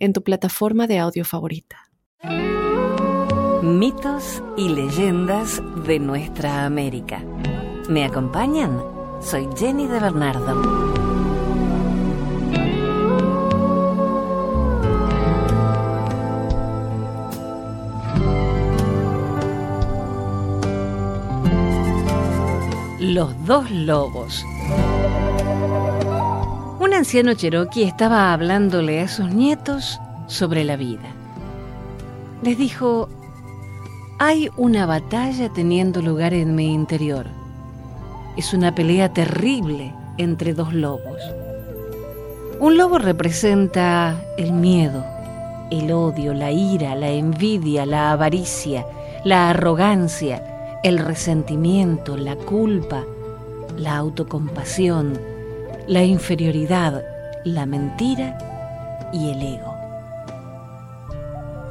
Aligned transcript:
en 0.00 0.12
tu 0.12 0.22
plataforma 0.24 0.86
de 0.86 0.98
audio 0.98 1.24
favorita. 1.24 1.76
Mitos 3.62 4.42
y 4.56 4.70
leyendas 4.70 5.62
de 5.86 5.98
nuestra 5.98 6.64
América. 6.64 7.22
¿Me 7.88 8.04
acompañan? 8.04 8.82
Soy 9.20 9.48
Jenny 9.56 9.86
de 9.86 10.00
Bernardo. 10.00 10.90
Los 22.98 23.44
dos 23.44 23.70
lobos. 23.70 24.44
Un 26.80 26.94
anciano 26.94 27.34
cherokee 27.34 27.82
estaba 27.82 28.32
hablándole 28.32 29.02
a 29.02 29.08
sus 29.08 29.28
nietos 29.34 30.00
sobre 30.28 30.64
la 30.64 30.76
vida. 30.76 31.12
Les 32.42 32.56
dijo, 32.56 33.06
hay 34.18 34.48
una 34.56 34.86
batalla 34.86 35.50
teniendo 35.50 36.00
lugar 36.00 36.32
en 36.32 36.54
mi 36.54 36.72
interior. 36.72 37.26
Es 38.38 38.54
una 38.54 38.74
pelea 38.74 39.12
terrible 39.12 39.94
entre 40.16 40.54
dos 40.54 40.72
lobos. 40.72 41.20
Un 42.60 42.78
lobo 42.78 42.96
representa 42.96 44.18
el 44.38 44.52
miedo, 44.52 45.04
el 45.70 45.92
odio, 45.92 46.32
la 46.32 46.50
ira, 46.50 46.94
la 46.94 47.10
envidia, 47.10 47.84
la 47.84 48.12
avaricia, 48.12 48.86
la 49.22 49.50
arrogancia, 49.50 50.80
el 50.82 50.96
resentimiento, 50.98 52.16
la 52.16 52.36
culpa, 52.36 53.04
la 53.76 53.98
autocompasión, 53.98 55.29
la 55.86 56.04
inferioridad, 56.04 57.02
la 57.44 57.66
mentira 57.66 58.38
y 59.12 59.30
el 59.30 59.42
ego. 59.42 59.74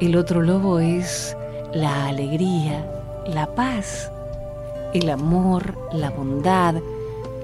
El 0.00 0.16
otro 0.16 0.42
lobo 0.42 0.78
es 0.78 1.36
la 1.74 2.06
alegría, 2.06 2.84
la 3.26 3.54
paz, 3.54 4.10
el 4.94 5.10
amor, 5.10 5.76
la 5.92 6.10
bondad, 6.10 6.74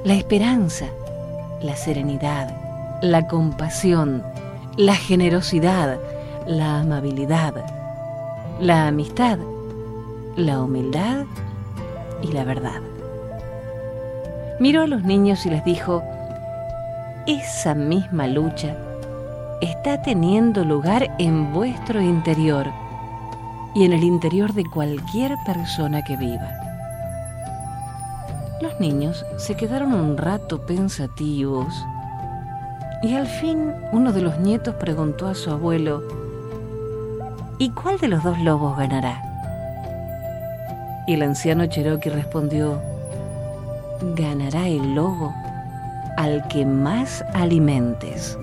la 0.05 0.15
esperanza, 0.15 0.87
la 1.63 1.77
serenidad, 1.77 2.55
la 3.03 3.27
compasión, 3.29 4.23
la 4.77 4.95
generosidad, 4.95 5.99
la 6.47 6.81
amabilidad, 6.81 7.55
la 8.61 8.89
amistad, 8.89 9.39
la 10.37 10.63
humildad 10.63 11.25
y 12.23 12.33
la 12.33 12.45
verdad. 12.45 12.81
Miró 14.59 14.83
a 14.83 14.87
los 14.87 15.03
niños 15.03 15.45
y 15.45 15.51
les 15.51 15.65
dijo, 15.65 16.03
esa 17.27 17.75
misma 17.75 18.29
lucha 18.29 18.77
está 19.61 20.01
teniendo 20.01 20.65
lugar 20.65 21.13
en 21.19 21.53
vuestro 21.53 22.01
interior 22.01 22.71
y 23.75 23.85
en 23.85 23.93
el 23.93 24.05
interior 24.05 24.53
de 24.53 24.65
cualquier 24.65 25.37
persona 25.45 26.03
que 26.05 26.17
viva. 26.17 26.49
Los 28.61 28.79
niños 28.79 29.27
se 29.39 29.57
quedaron 29.57 29.93
un 29.93 30.17
rato 30.17 30.65
pensativos 30.67 31.75
y 33.03 33.15
al 33.15 33.27
fin 33.27 33.73
uno 33.91 34.13
de 34.13 34.23
los 34.23 34.39
nietos 34.39 34.77
preguntó 34.77 35.27
a 35.27 35.35
su 35.35 35.51
abuelo, 35.51 36.05
¿y 37.59 37.71
cuál 37.71 37.99
de 37.99 38.07
los 38.07 38.23
dos 38.23 38.39
lobos 38.39 38.79
ganará? 38.79 39.23
Y 41.09 41.15
el 41.15 41.23
anciano 41.23 41.67
Cherokee 41.67 42.11
respondió, 42.11 42.81
ganará 44.15 44.69
el 44.69 44.95
lobo 44.95 45.35
al 46.17 46.47
que 46.49 46.67
más 46.67 47.25
alimentes. 47.35 48.39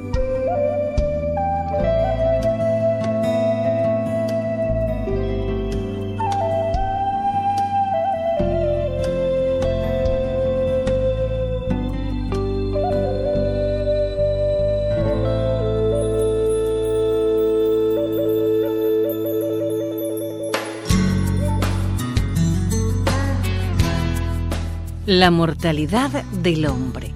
La 25.05 25.31
mortalidad 25.31 26.23
del 26.41 26.66
hombre. 26.66 27.12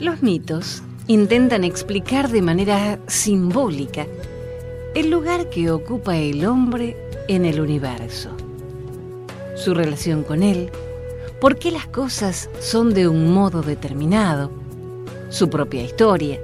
Los 0.00 0.22
mitos 0.22 0.82
intentan 1.08 1.62
explicar 1.62 2.30
de 2.30 2.40
manera 2.40 2.98
simbólica 3.06 4.06
el 4.94 5.10
lugar 5.10 5.50
que 5.50 5.70
ocupa 5.70 6.16
el 6.16 6.46
hombre 6.46 6.96
en 7.28 7.44
el 7.44 7.60
universo, 7.60 8.30
su 9.56 9.74
relación 9.74 10.22
con 10.22 10.42
él, 10.42 10.70
por 11.38 11.58
qué 11.58 11.70
las 11.70 11.86
cosas 11.86 12.48
son 12.60 12.94
de 12.94 13.08
un 13.08 13.34
modo 13.34 13.60
determinado, 13.60 14.50
su 15.28 15.50
propia 15.50 15.82
historia, 15.82 16.40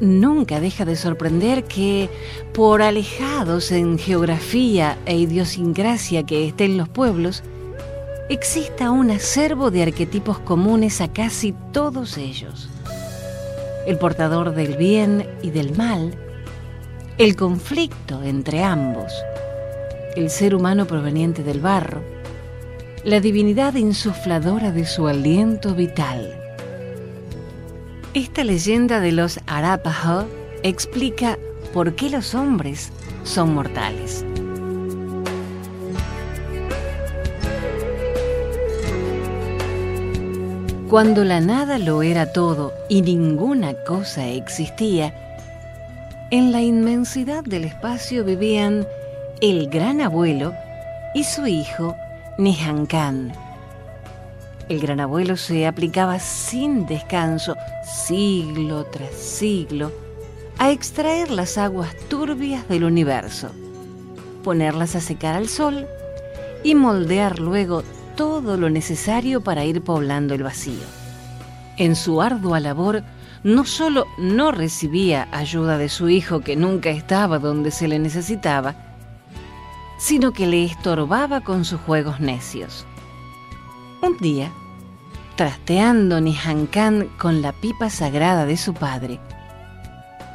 nunca 0.00 0.60
deja 0.60 0.84
de 0.84 0.96
sorprender 0.96 1.64
que, 1.64 2.10
por 2.52 2.82
alejados 2.82 3.72
en 3.72 3.98
geografía 3.98 4.98
e 5.06 5.16
idiosincrasia 5.16 6.26
que 6.26 6.46
estén 6.48 6.76
los 6.76 6.90
pueblos, 6.90 7.42
exista 8.30 8.90
un 8.90 9.10
acervo 9.10 9.70
de 9.70 9.82
arquetipos 9.82 10.38
comunes 10.38 11.02
a 11.02 11.12
casi 11.12 11.54
todos 11.72 12.16
ellos. 12.16 12.70
El 13.86 13.98
portador 13.98 14.54
del 14.54 14.76
bien 14.76 15.28
y 15.42 15.50
del 15.50 15.76
mal, 15.76 16.14
el 17.18 17.36
conflicto 17.36 18.22
entre 18.22 18.64
ambos, 18.64 19.12
el 20.16 20.30
ser 20.30 20.54
humano 20.54 20.86
proveniente 20.86 21.42
del 21.42 21.60
barro, 21.60 22.02
la 23.04 23.20
divinidad 23.20 23.74
insufladora 23.74 24.72
de 24.72 24.86
su 24.86 25.06
aliento 25.06 25.74
vital 25.74 26.40
esta 28.12 28.42
leyenda 28.42 28.98
de 28.98 29.12
los 29.12 29.38
Arapaho 29.46 30.26
explica 30.64 31.38
por 31.72 31.94
qué 31.94 32.10
los 32.10 32.34
hombres 32.34 32.90
son 33.22 33.54
mortales. 33.54 34.24
Cuando 40.90 41.24
la 41.24 41.40
nada 41.40 41.78
lo 41.78 42.02
era 42.02 42.32
todo 42.32 42.74
y 42.88 43.02
ninguna 43.02 43.74
cosa 43.84 44.26
existía, 44.26 45.14
en 46.30 46.52
la 46.52 46.60
inmensidad 46.60 47.44
del 47.44 47.64
espacio 47.64 48.24
vivían 48.24 48.86
el 49.40 49.70
gran 49.70 50.00
abuelo 50.00 50.52
y 51.14 51.24
su 51.24 51.46
hijo 51.46 51.96
Nihankan 52.38 53.32
el 54.70 54.78
gran 54.78 55.00
abuelo 55.00 55.36
se 55.36 55.66
aplicaba 55.66 56.20
sin 56.20 56.86
descanso, 56.86 57.56
siglo 57.84 58.84
tras 58.84 59.12
siglo, 59.14 59.90
a 60.58 60.70
extraer 60.70 61.32
las 61.32 61.58
aguas 61.58 61.92
turbias 62.08 62.68
del 62.68 62.84
universo, 62.84 63.50
ponerlas 64.44 64.94
a 64.94 65.00
secar 65.00 65.34
al 65.34 65.48
sol 65.48 65.88
y 66.62 66.76
moldear 66.76 67.40
luego 67.40 67.82
todo 68.16 68.56
lo 68.56 68.70
necesario 68.70 69.40
para 69.40 69.64
ir 69.64 69.82
poblando 69.82 70.34
el 70.34 70.42
vacío. 70.42 70.84
En 71.76 71.96
su 71.96 72.20
ardua 72.20 72.60
labor, 72.60 73.02
no 73.42 73.64
solo 73.64 74.06
no 74.18 74.52
recibía 74.52 75.28
ayuda 75.32 75.78
de 75.78 75.88
su 75.88 76.08
hijo 76.08 76.40
que 76.40 76.56
nunca 76.56 76.90
estaba 76.90 77.38
donde 77.38 77.70
se 77.70 77.88
le 77.88 77.98
necesitaba, 77.98 78.74
sino 79.98 80.32
que 80.32 80.46
le 80.46 80.64
estorbaba 80.64 81.40
con 81.40 81.64
sus 81.64 81.80
juegos 81.80 82.20
necios. 82.20 82.86
Un 84.02 84.18
día, 84.18 84.52
trasteando 85.36 86.20
Nihankan 86.20 87.08
con 87.18 87.40
la 87.40 87.52
pipa 87.52 87.88
sagrada 87.88 88.44
de 88.44 88.56
su 88.56 88.74
padre, 88.74 89.20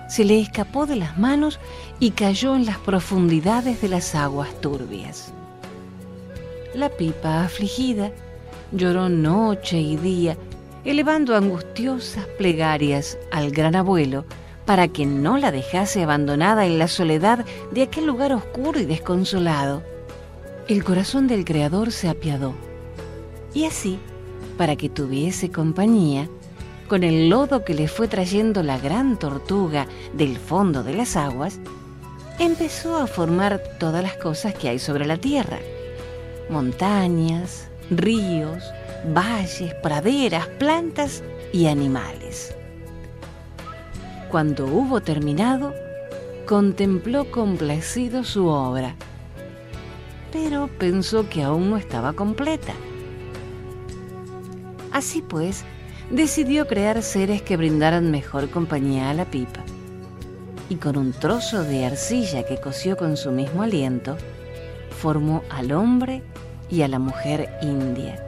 se 0.09 0.23
le 0.23 0.39
escapó 0.39 0.85
de 0.85 0.95
las 0.95 1.17
manos 1.17 1.59
y 1.99 2.11
cayó 2.11 2.55
en 2.55 2.65
las 2.65 2.77
profundidades 2.77 3.81
de 3.81 3.89
las 3.89 4.15
aguas 4.15 4.49
turbias. 4.61 5.34
La 6.75 6.89
pipa, 6.89 7.45
afligida, 7.45 8.11
lloró 8.73 9.07
noche 9.07 9.79
y 9.79 9.95
día, 9.95 10.35
elevando 10.83 11.33
angustiosas 11.33 12.25
plegarias 12.37 13.17
al 13.31 13.51
gran 13.51 13.77
abuelo 13.77 14.25
para 14.65 14.89
que 14.89 15.05
no 15.05 15.37
la 15.37 15.51
dejase 15.51 16.03
abandonada 16.03 16.65
en 16.65 16.77
la 16.77 16.89
soledad 16.89 17.45
de 17.71 17.83
aquel 17.83 18.05
lugar 18.07 18.33
oscuro 18.33 18.77
y 18.77 18.85
desconsolado. 18.85 19.83
El 20.67 20.83
corazón 20.83 21.27
del 21.27 21.45
Creador 21.45 21.93
se 21.93 22.09
apiadó. 22.09 22.53
Y 23.53 23.63
así, 23.63 23.97
para 24.57 24.75
que 24.75 24.89
tuviese 24.89 25.51
compañía, 25.51 26.27
con 26.89 27.05
el 27.05 27.29
lodo 27.29 27.63
que 27.63 27.73
le 27.73 27.87
fue 27.87 28.09
trayendo 28.09 28.63
la 28.63 28.77
gran 28.79 29.17
tortuga 29.17 29.87
del 30.11 30.35
fondo 30.35 30.83
de 30.83 30.93
las 30.93 31.15
aguas, 31.15 31.57
empezó 32.37 32.97
a 32.97 33.07
formar 33.07 33.61
todas 33.79 34.03
las 34.03 34.17
cosas 34.17 34.53
que 34.53 34.67
hay 34.67 34.79
sobre 34.79 35.05
la 35.05 35.15
tierra. 35.15 35.57
Montañas, 36.49 37.67
ríos, 37.89 38.63
valles, 39.13 39.73
praderas, 39.75 40.47
plantas 40.59 41.23
y 41.51 41.67
animales. 41.67 42.55
Cuando 44.29 44.65
hubo 44.65 45.01
terminado, 45.01 45.73
contempló 46.45 47.31
complacido 47.31 48.23
su 48.23 48.47
obra, 48.47 48.95
pero 50.31 50.69
pensó 50.77 51.27
que 51.29 51.41
aún 51.41 51.71
no 51.71 51.77
estaba 51.77 52.13
completa. 52.13 52.73
Así 54.91 55.21
pues, 55.21 55.63
decidió 56.11 56.67
crear 56.67 57.01
seres 57.01 57.41
que 57.41 57.57
brindaran 57.57 58.11
mejor 58.11 58.49
compañía 58.49 59.09
a 59.09 59.13
la 59.13 59.25
pipa. 59.25 59.61
Y 60.69 60.75
con 60.75 60.97
un 60.97 61.11
trozo 61.11 61.63
de 61.63 61.85
arcilla 61.85 62.43
que 62.45 62.57
cosió 62.57 62.97
con 62.97 63.17
su 63.17 63.31
mismo 63.31 63.63
aliento, 63.63 64.17
formó 64.95 65.43
al 65.49 65.71
hombre 65.71 66.23
y 66.69 66.81
a 66.81 66.87
la 66.87 66.99
mujer 66.99 67.49
india. 67.61 68.23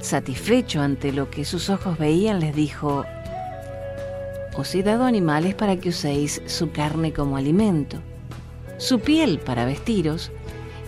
Satisfecho 0.00 0.80
ante 0.80 1.12
lo 1.12 1.30
que 1.30 1.44
sus 1.44 1.70
ojos 1.70 1.98
veían, 1.98 2.40
les 2.40 2.54
dijo, 2.54 3.04
Os 4.56 4.74
he 4.74 4.82
dado 4.82 5.04
animales 5.04 5.54
para 5.54 5.76
que 5.76 5.90
uséis 5.90 6.42
su 6.46 6.70
carne 6.72 7.12
como 7.12 7.36
alimento, 7.36 7.98
su 8.78 9.00
piel 9.00 9.38
para 9.38 9.64
vestiros 9.64 10.30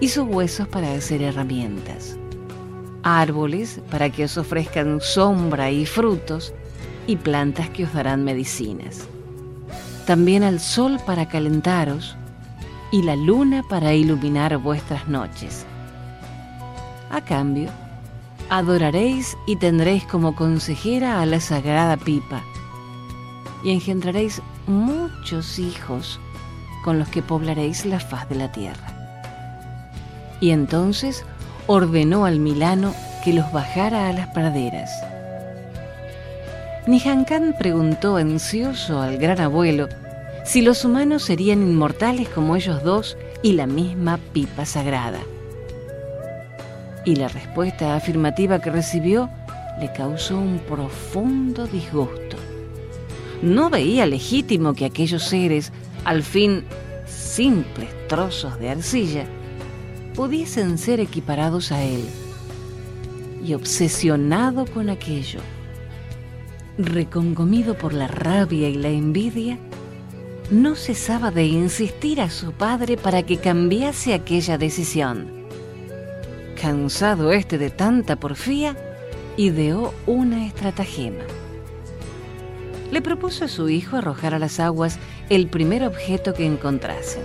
y 0.00 0.08
sus 0.08 0.26
huesos 0.26 0.68
para 0.68 0.92
hacer 0.92 1.22
herramientas 1.22 2.18
árboles 3.06 3.80
para 3.88 4.10
que 4.10 4.24
os 4.24 4.36
ofrezcan 4.36 5.00
sombra 5.00 5.70
y 5.70 5.86
frutos, 5.86 6.52
y 7.06 7.14
plantas 7.14 7.70
que 7.70 7.84
os 7.84 7.92
darán 7.92 8.24
medicinas. 8.24 9.06
También 10.06 10.42
al 10.42 10.58
sol 10.58 10.98
para 11.06 11.28
calentaros, 11.28 12.16
y 12.90 13.02
la 13.02 13.14
luna 13.14 13.62
para 13.68 13.94
iluminar 13.94 14.56
vuestras 14.58 15.06
noches. 15.06 15.66
A 17.16 17.22
cambio, 17.22 17.70
adoraréis 18.50 19.38
y 19.46 19.56
tendréis 19.56 20.04
como 20.04 20.36
consejera 20.36 21.22
a 21.22 21.24
la 21.24 21.40
sagrada 21.40 21.96
pipa, 21.96 22.42
y 23.64 23.70
engendraréis 23.70 24.42
muchos 24.66 25.58
hijos 25.58 26.20
con 26.84 26.98
los 26.98 27.08
que 27.08 27.22
poblaréis 27.22 27.86
la 27.86 28.00
faz 28.00 28.28
de 28.28 28.34
la 28.34 28.52
tierra. 28.52 28.92
Y 30.40 30.50
entonces 30.50 31.24
ordenó 31.66 32.26
al 32.26 32.38
Milano 32.38 32.92
que 33.24 33.32
los 33.32 33.50
bajara 33.50 34.10
a 34.10 34.12
las 34.12 34.26
praderas. 34.34 34.90
Nihankán 36.86 37.54
preguntó 37.58 38.16
ansioso 38.16 39.00
al 39.00 39.16
gran 39.16 39.40
abuelo 39.40 39.88
si 40.44 40.60
los 40.60 40.84
humanos 40.84 41.22
serían 41.22 41.62
inmortales 41.62 42.28
como 42.28 42.56
ellos 42.56 42.84
dos 42.84 43.16
y 43.42 43.54
la 43.54 43.66
misma 43.66 44.18
pipa 44.34 44.66
sagrada. 44.66 45.20
Y 47.06 47.14
la 47.14 47.28
respuesta 47.28 47.94
afirmativa 47.94 48.60
que 48.60 48.70
recibió 48.70 49.30
le 49.80 49.92
causó 49.92 50.36
un 50.36 50.58
profundo 50.58 51.68
disgusto. 51.68 52.36
No 53.40 53.70
veía 53.70 54.06
legítimo 54.06 54.74
que 54.74 54.86
aquellos 54.86 55.22
seres, 55.22 55.72
al 56.04 56.24
fin 56.24 56.64
simples 57.06 57.88
trozos 58.08 58.58
de 58.58 58.70
arcilla, 58.70 59.24
pudiesen 60.16 60.78
ser 60.78 60.98
equiparados 60.98 61.70
a 61.70 61.80
él. 61.80 62.04
Y 63.44 63.54
obsesionado 63.54 64.66
con 64.66 64.90
aquello, 64.90 65.38
reconcomido 66.76 67.78
por 67.78 67.94
la 67.94 68.08
rabia 68.08 68.68
y 68.68 68.74
la 68.74 68.88
envidia, 68.88 69.58
no 70.50 70.74
cesaba 70.74 71.30
de 71.30 71.44
insistir 71.44 72.20
a 72.20 72.30
su 72.30 72.50
padre 72.50 72.96
para 72.96 73.22
que 73.22 73.36
cambiase 73.36 74.12
aquella 74.12 74.58
decisión. 74.58 75.45
Cansado 76.60 77.32
este 77.32 77.58
de 77.58 77.68
tanta 77.68 78.16
porfía, 78.16 78.74
ideó 79.36 79.92
una 80.06 80.46
estratagema. 80.46 81.22
Le 82.90 83.02
propuso 83.02 83.44
a 83.44 83.48
su 83.48 83.68
hijo 83.68 83.96
arrojar 83.96 84.32
a 84.32 84.38
las 84.38 84.58
aguas 84.58 84.98
el 85.28 85.48
primer 85.48 85.84
objeto 85.84 86.32
que 86.32 86.46
encontrasen. 86.46 87.24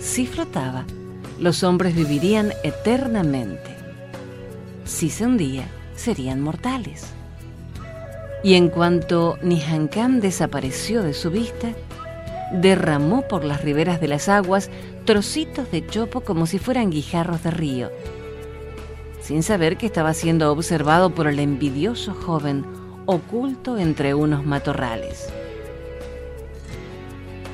Si 0.00 0.26
flotaba, 0.26 0.86
los 1.38 1.62
hombres 1.62 1.94
vivirían 1.94 2.52
eternamente. 2.62 3.76
Si 4.84 5.10
se 5.10 5.26
hundía, 5.26 5.68
serían 5.94 6.40
mortales. 6.40 7.08
Y 8.42 8.54
en 8.54 8.68
cuanto 8.68 9.36
Nihankam 9.42 10.20
desapareció 10.20 11.02
de 11.02 11.12
su 11.12 11.30
vista, 11.30 11.72
derramó 12.60 13.22
por 13.28 13.44
las 13.44 13.62
riberas 13.62 14.00
de 14.00 14.08
las 14.08 14.28
aguas 14.28 14.70
trocitos 15.04 15.70
de 15.70 15.86
chopo 15.86 16.20
como 16.20 16.46
si 16.46 16.58
fueran 16.58 16.90
guijarros 16.90 17.42
de 17.42 17.50
río, 17.50 17.90
sin 19.20 19.42
saber 19.42 19.76
que 19.76 19.86
estaba 19.86 20.14
siendo 20.14 20.50
observado 20.52 21.14
por 21.14 21.26
el 21.26 21.38
envidioso 21.38 22.14
joven 22.14 22.64
oculto 23.06 23.78
entre 23.78 24.14
unos 24.14 24.44
matorrales. 24.44 25.28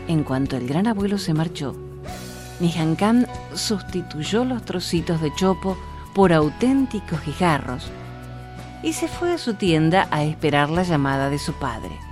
En 0.06 0.24
cuanto 0.24 0.56
el 0.56 0.66
gran 0.66 0.86
abuelo 0.86 1.18
se 1.18 1.34
marchó, 1.34 1.74
Nihankam 2.58 3.26
sustituyó 3.54 4.44
los 4.44 4.64
trocitos 4.64 5.20
de 5.20 5.32
chopo 5.34 5.78
por 6.14 6.32
auténticos 6.32 7.24
guijarros 7.24 7.90
y 8.82 8.92
se 8.92 9.08
fue 9.08 9.32
a 9.32 9.38
su 9.38 9.54
tienda 9.54 10.08
a 10.10 10.24
esperar 10.24 10.70
la 10.70 10.82
llamada 10.82 11.30
de 11.30 11.38
su 11.38 11.52
padre. 11.54 12.09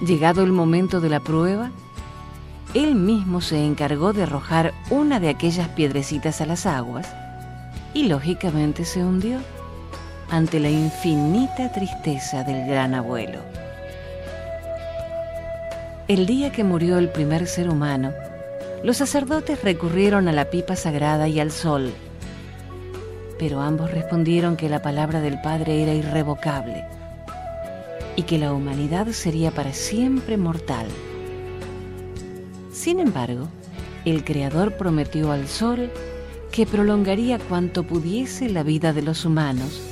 Llegado 0.00 0.42
el 0.42 0.52
momento 0.52 1.00
de 1.00 1.08
la 1.08 1.20
prueba, 1.20 1.70
él 2.74 2.96
mismo 2.96 3.40
se 3.40 3.64
encargó 3.64 4.12
de 4.12 4.24
arrojar 4.24 4.74
una 4.90 5.20
de 5.20 5.28
aquellas 5.28 5.68
piedrecitas 5.68 6.40
a 6.40 6.46
las 6.46 6.66
aguas 6.66 7.06
y 7.94 8.08
lógicamente 8.08 8.84
se 8.84 9.04
hundió 9.04 9.38
ante 10.30 10.58
la 10.58 10.68
infinita 10.68 11.70
tristeza 11.70 12.42
del 12.42 12.66
gran 12.66 12.94
abuelo. 12.94 13.38
El 16.08 16.26
día 16.26 16.50
que 16.50 16.64
murió 16.64 16.98
el 16.98 17.10
primer 17.10 17.46
ser 17.46 17.70
humano, 17.70 18.12
los 18.82 18.96
sacerdotes 18.96 19.62
recurrieron 19.62 20.26
a 20.28 20.32
la 20.32 20.50
pipa 20.50 20.74
sagrada 20.74 21.28
y 21.28 21.38
al 21.38 21.52
sol, 21.52 21.94
pero 23.38 23.60
ambos 23.60 23.92
respondieron 23.92 24.56
que 24.56 24.68
la 24.68 24.82
palabra 24.82 25.20
del 25.20 25.40
Padre 25.40 25.82
era 25.82 25.94
irrevocable 25.94 26.84
y 28.16 28.22
que 28.22 28.38
la 28.38 28.52
humanidad 28.52 29.08
sería 29.08 29.50
para 29.50 29.72
siempre 29.72 30.36
mortal. 30.36 30.86
Sin 32.72 33.00
embargo, 33.00 33.48
el 34.04 34.24
Creador 34.24 34.76
prometió 34.76 35.32
al 35.32 35.48
sol 35.48 35.90
que 36.52 36.66
prolongaría 36.66 37.38
cuanto 37.38 37.82
pudiese 37.82 38.48
la 38.48 38.62
vida 38.62 38.92
de 38.92 39.02
los 39.02 39.24
humanos 39.24 39.82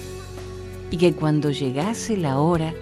y 0.90 0.98
que 0.98 1.12
cuando 1.14 1.50
llegase 1.50 2.16
la 2.16 2.38
hora 2.38 2.74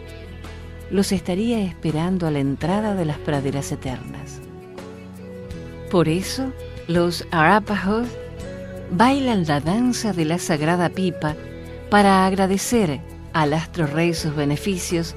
los 0.91 1.13
estaría 1.13 1.61
esperando 1.61 2.27
a 2.27 2.31
la 2.31 2.41
entrada 2.41 2.95
de 2.95 3.05
las 3.05 3.19
praderas 3.19 3.71
eternas. 3.71 4.41
Por 5.91 6.09
eso, 6.09 6.53
los 6.89 7.27
Arapaho 7.31 8.03
bailan 8.91 9.47
la 9.47 9.61
danza 9.61 10.13
de 10.13 10.25
la 10.25 10.39
sagrada 10.39 10.89
pipa 10.89 11.37
para 11.91 12.27
agradecer 12.27 13.01
al 13.33 13.53
astro 13.53 13.87
rey 13.87 14.13
sus 14.15 14.35
beneficios 14.35 15.15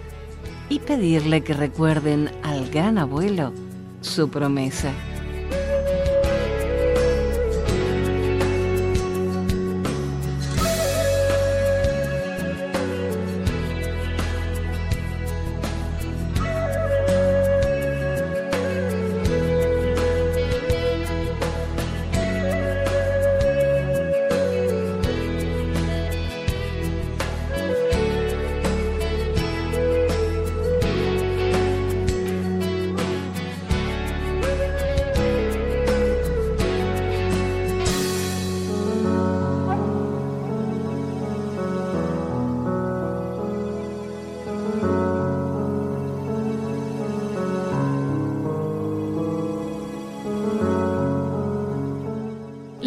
y 0.69 0.79
pedirle 0.79 1.41
que 1.41 1.53
recuerden 1.53 2.29
al 2.43 2.69
gran 2.69 2.97
abuelo 2.97 3.53
su 4.01 4.29
promesa. 4.29 4.91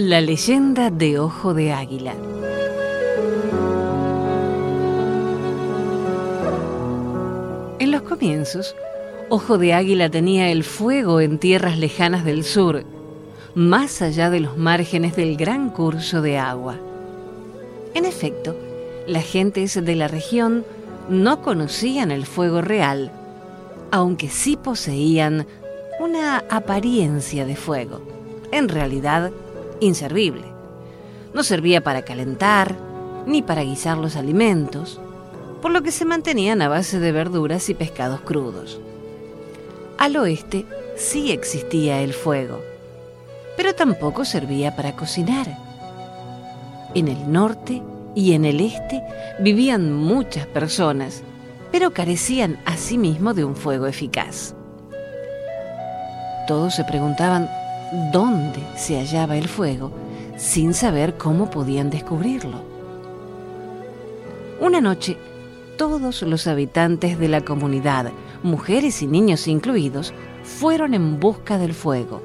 La 0.08 0.20
leyenda 0.20 0.90
de 0.90 1.18
Ojo 1.18 1.52
de 1.52 1.72
Águila. 1.72 2.14
En 7.80 7.90
los 7.90 8.02
comienzos, 8.02 8.76
Ojo 9.30 9.58
de 9.58 9.74
Águila 9.74 10.08
tenía 10.08 10.52
el 10.52 10.62
fuego 10.62 11.20
en 11.20 11.38
tierras 11.40 11.76
lejanas 11.76 12.24
del 12.24 12.44
sur, 12.44 12.84
más 13.56 14.00
allá 14.00 14.30
de 14.30 14.38
los 14.38 14.56
márgenes 14.56 15.16
del 15.16 15.36
gran 15.36 15.70
curso 15.70 16.22
de 16.22 16.38
agua. 16.38 16.76
En 17.92 18.04
efecto, 18.04 18.54
las 19.08 19.24
gentes 19.24 19.74
de 19.84 19.96
la 19.96 20.06
región 20.06 20.64
no 21.08 21.42
conocían 21.42 22.12
el 22.12 22.26
fuego 22.26 22.62
real, 22.62 23.10
aunque 23.90 24.28
sí 24.28 24.56
poseían 24.56 25.48
una 25.98 26.44
apariencia 26.48 27.44
de 27.44 27.56
fuego. 27.56 28.00
En 28.52 28.68
realidad, 28.68 29.32
inservible. 29.80 30.44
No 31.34 31.42
servía 31.42 31.82
para 31.82 32.02
calentar 32.02 32.76
ni 33.26 33.42
para 33.42 33.62
guisar 33.62 33.98
los 33.98 34.16
alimentos, 34.16 35.00
por 35.60 35.72
lo 35.72 35.82
que 35.82 35.90
se 35.90 36.04
mantenían 36.04 36.62
a 36.62 36.68
base 36.68 37.00
de 37.00 37.12
verduras 37.12 37.68
y 37.68 37.74
pescados 37.74 38.20
crudos. 38.20 38.80
Al 39.98 40.16
oeste 40.16 40.64
sí 40.96 41.32
existía 41.32 42.00
el 42.02 42.12
fuego, 42.12 42.60
pero 43.56 43.74
tampoco 43.74 44.24
servía 44.24 44.76
para 44.76 44.94
cocinar. 44.94 45.58
En 46.94 47.08
el 47.08 47.30
norte 47.30 47.82
y 48.14 48.32
en 48.32 48.44
el 48.44 48.60
este 48.60 49.02
vivían 49.40 49.92
muchas 49.92 50.46
personas, 50.46 51.22
pero 51.72 51.92
carecían 51.92 52.58
asimismo 52.64 53.34
de 53.34 53.44
un 53.44 53.56
fuego 53.56 53.86
eficaz. 53.86 54.54
Todos 56.46 56.74
se 56.74 56.84
preguntaban 56.84 57.50
dónde 58.12 58.60
se 58.76 58.98
hallaba 58.98 59.36
el 59.36 59.48
fuego 59.48 59.92
sin 60.36 60.74
saber 60.74 61.16
cómo 61.16 61.50
podían 61.50 61.90
descubrirlo. 61.90 62.60
Una 64.60 64.80
noche, 64.80 65.16
todos 65.76 66.22
los 66.22 66.46
habitantes 66.46 67.18
de 67.18 67.28
la 67.28 67.42
comunidad, 67.42 68.10
mujeres 68.42 69.02
y 69.02 69.06
niños 69.06 69.48
incluidos, 69.48 70.14
fueron 70.42 70.94
en 70.94 71.18
busca 71.20 71.58
del 71.58 71.74
fuego, 71.74 72.22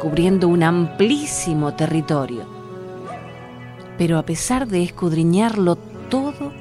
cubriendo 0.00 0.48
un 0.48 0.62
amplísimo 0.62 1.74
territorio. 1.74 2.44
Pero 3.96 4.18
a 4.18 4.24
pesar 4.24 4.66
de 4.66 4.82
escudriñarlo 4.82 5.76
todo, 6.08 6.52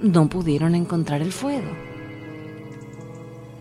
no 0.00 0.28
pudieron 0.28 0.74
encontrar 0.74 1.22
el 1.22 1.32
fuego. 1.32 1.70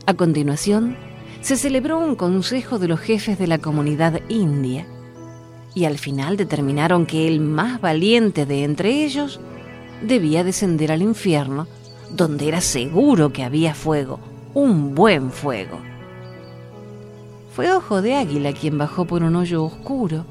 A 0.05 0.13
continuación, 0.13 0.97
se 1.41 1.55
celebró 1.55 1.99
un 1.99 2.15
consejo 2.15 2.79
de 2.79 2.87
los 2.87 2.99
jefes 2.99 3.39
de 3.39 3.47
la 3.47 3.59
comunidad 3.59 4.19
india 4.29 4.85
y 5.73 5.85
al 5.85 5.97
final 5.97 6.35
determinaron 6.35 7.05
que 7.05 7.27
el 7.27 7.39
más 7.39 7.79
valiente 7.79 8.45
de 8.45 8.63
entre 8.63 9.03
ellos 9.05 9.39
debía 10.01 10.43
descender 10.43 10.91
al 10.91 11.01
infierno, 11.01 11.67
donde 12.11 12.47
era 12.47 12.61
seguro 12.61 13.31
que 13.31 13.43
había 13.43 13.73
fuego, 13.73 14.19
un 14.53 14.95
buen 14.95 15.31
fuego. 15.31 15.79
Fue 17.53 17.71
Ojo 17.71 18.01
de 18.01 18.15
Águila 18.15 18.53
quien 18.53 18.77
bajó 18.77 19.05
por 19.05 19.23
un 19.23 19.35
hoyo 19.35 19.63
oscuro, 19.63 20.25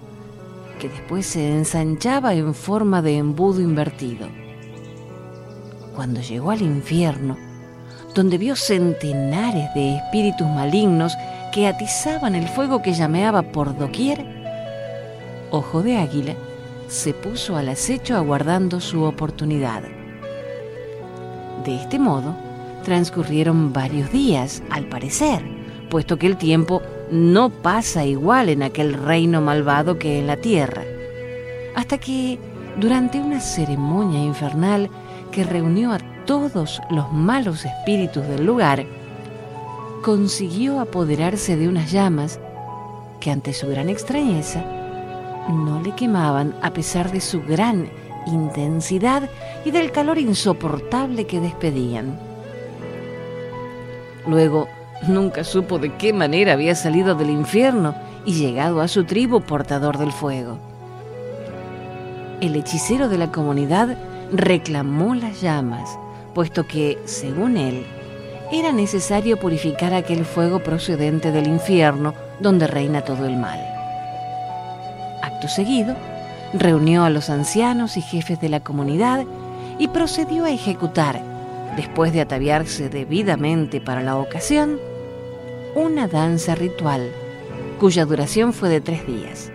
que 0.78 0.88
después 0.88 1.26
se 1.26 1.56
ensanchaba 1.56 2.34
en 2.34 2.54
forma 2.54 3.02
de 3.02 3.16
embudo 3.16 3.60
invertido. 3.60 4.28
Cuando 5.94 6.20
llegó 6.20 6.50
al 6.50 6.62
infierno, 6.62 7.36
donde 8.18 8.36
vio 8.36 8.56
centenares 8.56 9.72
de 9.74 9.94
espíritus 9.94 10.48
malignos 10.48 11.16
que 11.52 11.68
atizaban 11.68 12.34
el 12.34 12.48
fuego 12.48 12.82
que 12.82 12.92
llameaba 12.92 13.42
por 13.42 13.78
doquier, 13.78 14.26
Ojo 15.52 15.84
de 15.84 15.98
Águila 15.98 16.34
se 16.88 17.14
puso 17.14 17.56
al 17.56 17.68
acecho 17.68 18.16
aguardando 18.16 18.80
su 18.80 19.04
oportunidad. 19.04 19.84
De 21.64 21.76
este 21.76 22.00
modo, 22.00 22.34
transcurrieron 22.82 23.72
varios 23.72 24.10
días, 24.10 24.64
al 24.68 24.88
parecer, 24.88 25.40
puesto 25.88 26.16
que 26.16 26.26
el 26.26 26.36
tiempo 26.36 26.82
no 27.12 27.50
pasa 27.50 28.04
igual 28.04 28.48
en 28.48 28.64
aquel 28.64 28.94
reino 28.94 29.40
malvado 29.40 29.96
que 29.96 30.18
en 30.18 30.26
la 30.26 30.38
tierra, 30.38 30.82
hasta 31.76 31.98
que, 31.98 32.40
durante 32.80 33.20
una 33.20 33.38
ceremonia 33.38 34.20
infernal 34.20 34.90
que 35.30 35.44
reunió 35.44 35.92
a 35.92 36.00
todos 36.28 36.82
los 36.90 37.10
malos 37.10 37.64
espíritus 37.64 38.28
del 38.28 38.44
lugar, 38.44 38.84
consiguió 40.02 40.78
apoderarse 40.78 41.56
de 41.56 41.68
unas 41.68 41.90
llamas 41.90 42.38
que 43.18 43.30
ante 43.30 43.54
su 43.54 43.66
gran 43.66 43.88
extrañeza 43.88 44.62
no 45.48 45.80
le 45.80 45.94
quemaban 45.94 46.54
a 46.60 46.70
pesar 46.74 47.10
de 47.10 47.22
su 47.22 47.40
gran 47.40 47.88
intensidad 48.26 49.30
y 49.64 49.70
del 49.70 49.90
calor 49.90 50.18
insoportable 50.18 51.26
que 51.26 51.40
despedían. 51.40 52.18
Luego, 54.26 54.68
nunca 55.08 55.44
supo 55.44 55.78
de 55.78 55.96
qué 55.96 56.12
manera 56.12 56.52
había 56.52 56.74
salido 56.74 57.14
del 57.14 57.30
infierno 57.30 57.94
y 58.26 58.34
llegado 58.34 58.82
a 58.82 58.88
su 58.88 59.04
tribu 59.04 59.40
portador 59.40 59.96
del 59.96 60.12
fuego. 60.12 60.58
El 62.42 62.54
hechicero 62.54 63.08
de 63.08 63.16
la 63.16 63.32
comunidad 63.32 63.96
reclamó 64.30 65.14
las 65.14 65.40
llamas 65.40 65.98
puesto 66.38 66.68
que, 66.68 66.98
según 67.04 67.56
él, 67.56 67.84
era 68.52 68.70
necesario 68.70 69.40
purificar 69.40 69.92
aquel 69.92 70.24
fuego 70.24 70.62
procedente 70.62 71.32
del 71.32 71.48
infierno 71.48 72.14
donde 72.38 72.68
reina 72.68 73.02
todo 73.02 73.26
el 73.26 73.36
mal. 73.36 73.58
Acto 75.20 75.48
seguido, 75.48 75.96
reunió 76.54 77.02
a 77.02 77.10
los 77.10 77.28
ancianos 77.28 77.96
y 77.96 78.02
jefes 78.02 78.40
de 78.40 78.50
la 78.50 78.60
comunidad 78.60 79.24
y 79.80 79.88
procedió 79.88 80.44
a 80.44 80.52
ejecutar, 80.52 81.20
después 81.74 82.12
de 82.12 82.20
ataviarse 82.20 82.88
debidamente 82.88 83.80
para 83.80 84.00
la 84.00 84.16
ocasión, 84.16 84.78
una 85.74 86.06
danza 86.06 86.54
ritual 86.54 87.10
cuya 87.80 88.04
duración 88.04 88.52
fue 88.52 88.68
de 88.68 88.80
tres 88.80 89.04
días, 89.08 89.50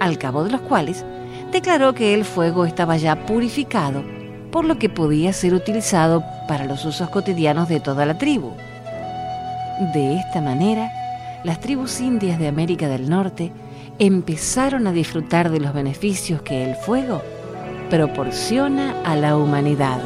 al 0.00 0.16
cabo 0.16 0.42
de 0.42 0.52
los 0.52 0.62
cuales 0.62 1.04
declaró 1.52 1.92
que 1.92 2.14
el 2.14 2.24
fuego 2.24 2.64
estaba 2.64 2.96
ya 2.96 3.26
purificado 3.26 4.13
por 4.54 4.64
lo 4.66 4.78
que 4.78 4.88
podía 4.88 5.32
ser 5.32 5.52
utilizado 5.52 6.22
para 6.46 6.64
los 6.64 6.84
usos 6.84 7.10
cotidianos 7.10 7.68
de 7.68 7.80
toda 7.80 8.06
la 8.06 8.18
tribu. 8.18 8.52
De 9.92 10.14
esta 10.14 10.40
manera, 10.40 10.92
las 11.42 11.58
tribus 11.58 12.00
indias 12.00 12.38
de 12.38 12.46
América 12.46 12.86
del 12.86 13.10
Norte 13.10 13.50
empezaron 13.98 14.86
a 14.86 14.92
disfrutar 14.92 15.50
de 15.50 15.58
los 15.58 15.74
beneficios 15.74 16.40
que 16.42 16.62
el 16.62 16.76
fuego 16.76 17.20
proporciona 17.90 18.94
a 19.04 19.16
la 19.16 19.36
humanidad. 19.36 19.98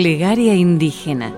Plegaria 0.00 0.54
indígena. 0.54 1.30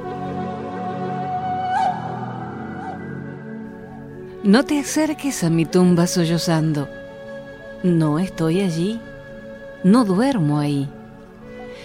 No 4.44 4.62
te 4.64 4.78
acerques 4.78 5.42
a 5.42 5.50
mi 5.50 5.66
tumba 5.66 6.06
sollozando. 6.06 6.88
No 7.82 8.20
estoy 8.20 8.60
allí. 8.60 9.00
No 9.82 10.04
duermo 10.04 10.60
ahí. 10.60 10.88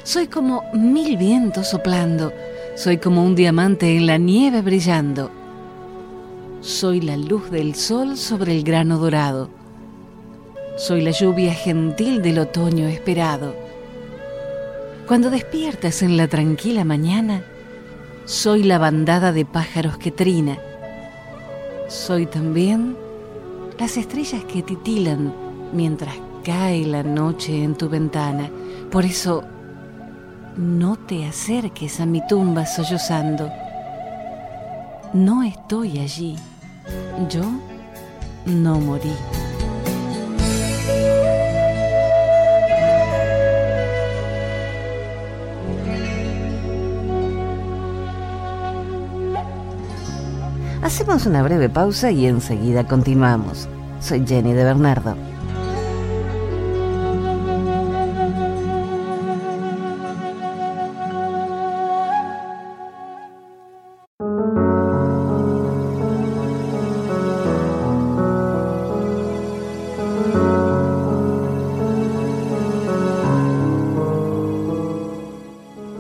Soy 0.04 0.28
como 0.28 0.66
mil 0.72 1.18
vientos 1.18 1.68
soplando. 1.68 2.32
Soy 2.76 3.00
como 3.00 3.24
un 3.24 3.34
diamante 3.34 3.98
en 3.98 4.06
la 4.06 4.20
nieve 4.20 4.62
brillando. 4.62 5.32
Soy 6.62 7.02
la 7.02 7.18
luz 7.18 7.50
del 7.50 7.74
sol 7.74 8.18
sobre 8.18 8.56
el 8.56 8.62
grano 8.62 9.00
dorado. 9.00 9.50
Soy 10.78 11.02
la 11.02 11.10
lluvia 11.10 11.56
gentil 11.56 12.22
del 12.22 12.38
otoño 12.38 12.86
esperado 12.88 13.67
cuando 15.08 15.30
despiertas 15.30 16.02
en 16.02 16.18
la 16.18 16.28
tranquila 16.28 16.84
mañana, 16.84 17.42
soy 18.26 18.64
la 18.64 18.78
bandada 18.78 19.32
de 19.32 19.46
pájaros 19.46 19.98
que 19.98 20.12
trina. 20.12 20.58
Soy 21.88 22.26
también 22.26 22.98
las 23.80 23.96
estrellas 23.96 24.44
que 24.44 24.62
titilan 24.64 25.34
mientras 25.72 26.14
cae 26.44 26.86
la 26.86 27.04
noche 27.04 27.64
en 27.64 27.76
tu 27.76 27.88
ventana. 27.88 28.50
Por 28.92 29.06
eso, 29.06 29.44
no 30.58 30.98
te 30.98 31.26
acerques 31.26 32.02
a 32.02 32.06
mi 32.06 32.22
tumba 32.28 32.66
sollozando. 32.66 33.50
no 35.14 35.42
estoy 35.44 36.00
allí. 36.00 36.36
Yo 37.30 37.44
no 38.46 38.80
morí. 38.80 39.14
Hacemos 50.88 51.26
una 51.26 51.44
breve 51.44 51.68
pausa 51.68 52.12
y 52.12 52.28
enseguida 52.28 52.88
continuamos. 52.88 53.68
Soy 54.00 54.26
Jenny 54.26 54.54
de 54.54 54.64
Bernardo. 54.64 55.18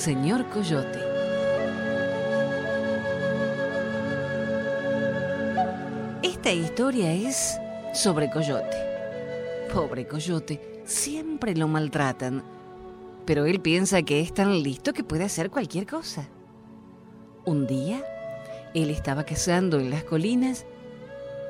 Señor 0.00 0.48
Coyote. 0.48 0.98
Esta 6.22 6.50
historia 6.52 7.12
es 7.12 7.58
sobre 7.92 8.30
Coyote. 8.30 8.78
Pobre 9.70 10.06
Coyote, 10.06 10.82
siempre 10.86 11.54
lo 11.54 11.68
maltratan, 11.68 12.42
pero 13.26 13.44
él 13.44 13.60
piensa 13.60 14.00
que 14.00 14.20
es 14.20 14.32
tan 14.32 14.62
listo 14.62 14.94
que 14.94 15.04
puede 15.04 15.24
hacer 15.24 15.50
cualquier 15.50 15.86
cosa. 15.86 16.26
Un 17.44 17.66
día, 17.66 18.02
él 18.72 18.88
estaba 18.88 19.24
cazando 19.24 19.78
en 19.78 19.90
las 19.90 20.04
colinas 20.04 20.64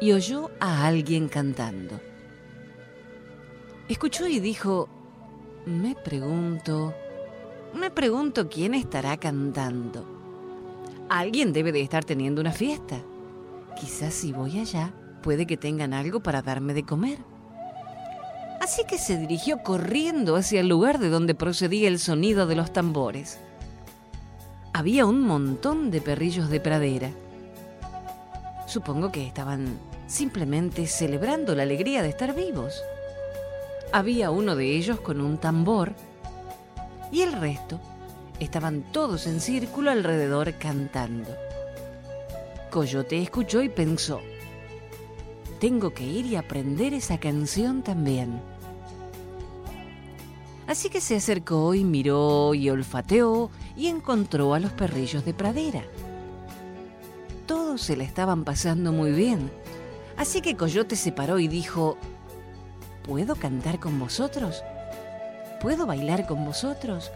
y 0.00 0.10
oyó 0.10 0.50
a 0.58 0.88
alguien 0.88 1.28
cantando. 1.28 2.00
Escuchó 3.88 4.26
y 4.26 4.40
dijo, 4.40 4.88
me 5.66 5.94
pregunto, 5.94 6.96
me 7.74 7.90
pregunto 7.90 8.48
quién 8.48 8.74
estará 8.74 9.16
cantando. 9.16 10.06
Alguien 11.08 11.52
debe 11.52 11.72
de 11.72 11.82
estar 11.82 12.04
teniendo 12.04 12.40
una 12.40 12.52
fiesta. 12.52 13.00
Quizás 13.78 14.14
si 14.14 14.32
voy 14.32 14.58
allá, 14.58 14.92
puede 15.22 15.46
que 15.46 15.56
tengan 15.56 15.92
algo 15.92 16.20
para 16.20 16.42
darme 16.42 16.74
de 16.74 16.84
comer. 16.84 17.18
Así 18.60 18.82
que 18.88 18.98
se 18.98 19.16
dirigió 19.16 19.62
corriendo 19.62 20.36
hacia 20.36 20.60
el 20.60 20.68
lugar 20.68 20.98
de 20.98 21.08
donde 21.08 21.34
procedía 21.34 21.88
el 21.88 21.98
sonido 21.98 22.46
de 22.46 22.56
los 22.56 22.72
tambores. 22.72 23.38
Había 24.72 25.06
un 25.06 25.22
montón 25.22 25.90
de 25.90 26.00
perrillos 26.00 26.50
de 26.50 26.60
pradera. 26.60 27.10
Supongo 28.66 29.10
que 29.10 29.26
estaban 29.26 29.78
simplemente 30.06 30.86
celebrando 30.86 31.54
la 31.54 31.64
alegría 31.64 32.02
de 32.02 32.10
estar 32.10 32.34
vivos 32.34 32.82
había 33.92 34.30
uno 34.30 34.54
de 34.54 34.76
ellos 34.76 35.00
con 35.00 35.20
un 35.20 35.38
tambor 35.38 35.94
y 37.12 37.22
el 37.22 37.32
resto 37.32 37.80
estaban 38.38 38.82
todos 38.92 39.26
en 39.26 39.40
círculo 39.40 39.90
alrededor 39.90 40.54
cantando. 40.54 41.34
Coyote 42.70 43.20
escuchó 43.20 43.62
y 43.62 43.68
pensó, 43.68 44.20
tengo 45.58 45.92
que 45.92 46.04
ir 46.04 46.26
y 46.26 46.36
aprender 46.36 46.94
esa 46.94 47.18
canción 47.18 47.82
también. 47.82 48.40
Así 50.66 50.88
que 50.88 51.00
se 51.00 51.16
acercó 51.16 51.74
y 51.74 51.84
miró 51.84 52.54
y 52.54 52.70
olfateó 52.70 53.50
y 53.76 53.88
encontró 53.88 54.54
a 54.54 54.60
los 54.60 54.72
perrillos 54.72 55.24
de 55.24 55.34
pradera. 55.34 55.82
Todos 57.46 57.82
se 57.82 57.96
la 57.96 58.04
estaban 58.04 58.44
pasando 58.44 58.92
muy 58.92 59.10
bien, 59.10 59.50
así 60.16 60.40
que 60.40 60.56
Coyote 60.56 60.94
se 60.94 61.10
paró 61.10 61.40
y 61.40 61.48
dijo, 61.48 61.98
¿Puedo 63.02 63.34
cantar 63.34 63.80
con 63.80 63.98
vosotros? 63.98 64.62
¿Puedo 65.60 65.86
bailar 65.86 66.26
con 66.26 66.44
vosotros? 66.44 67.10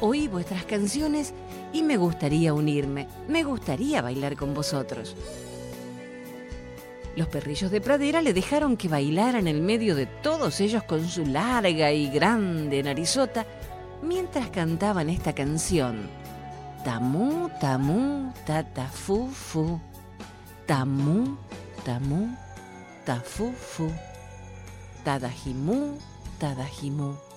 Oí 0.00 0.28
vuestras 0.28 0.64
canciones 0.64 1.34
y 1.72 1.82
me 1.82 1.96
gustaría 1.96 2.54
unirme, 2.54 3.08
me 3.26 3.42
gustaría 3.42 4.00
bailar 4.00 4.36
con 4.36 4.54
vosotros. 4.54 5.16
Los 7.16 7.26
perrillos 7.26 7.72
de 7.72 7.80
pradera 7.80 8.22
le 8.22 8.32
dejaron 8.32 8.76
que 8.76 8.86
bailara 8.86 9.40
en 9.40 9.48
el 9.48 9.60
medio 9.60 9.96
de 9.96 10.06
todos 10.06 10.60
ellos 10.60 10.84
con 10.84 11.08
su 11.08 11.26
larga 11.26 11.90
y 11.90 12.08
grande 12.08 12.80
narizota 12.84 13.44
mientras 14.02 14.50
cantaban 14.50 15.10
esta 15.10 15.34
canción. 15.34 16.08
Tamú, 16.84 17.50
tamú, 17.60 18.32
tatafu, 18.46 19.26
fu. 19.26 19.80
Tamú, 20.64 21.36
tamú, 21.84 22.28
tafu, 23.04 23.52
fu. 23.52 23.90
Tadajimú, 25.02 25.98
Tadajimú. 26.38 27.27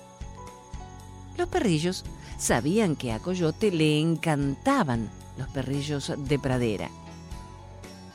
Los 1.36 1.48
perrillos 1.48 2.04
sabían 2.38 2.96
que 2.96 3.12
a 3.12 3.18
Coyote 3.18 3.70
le 3.70 4.00
encantaban 4.00 5.08
los 5.38 5.48
perrillos 5.48 6.12
de 6.16 6.38
pradera. 6.38 6.90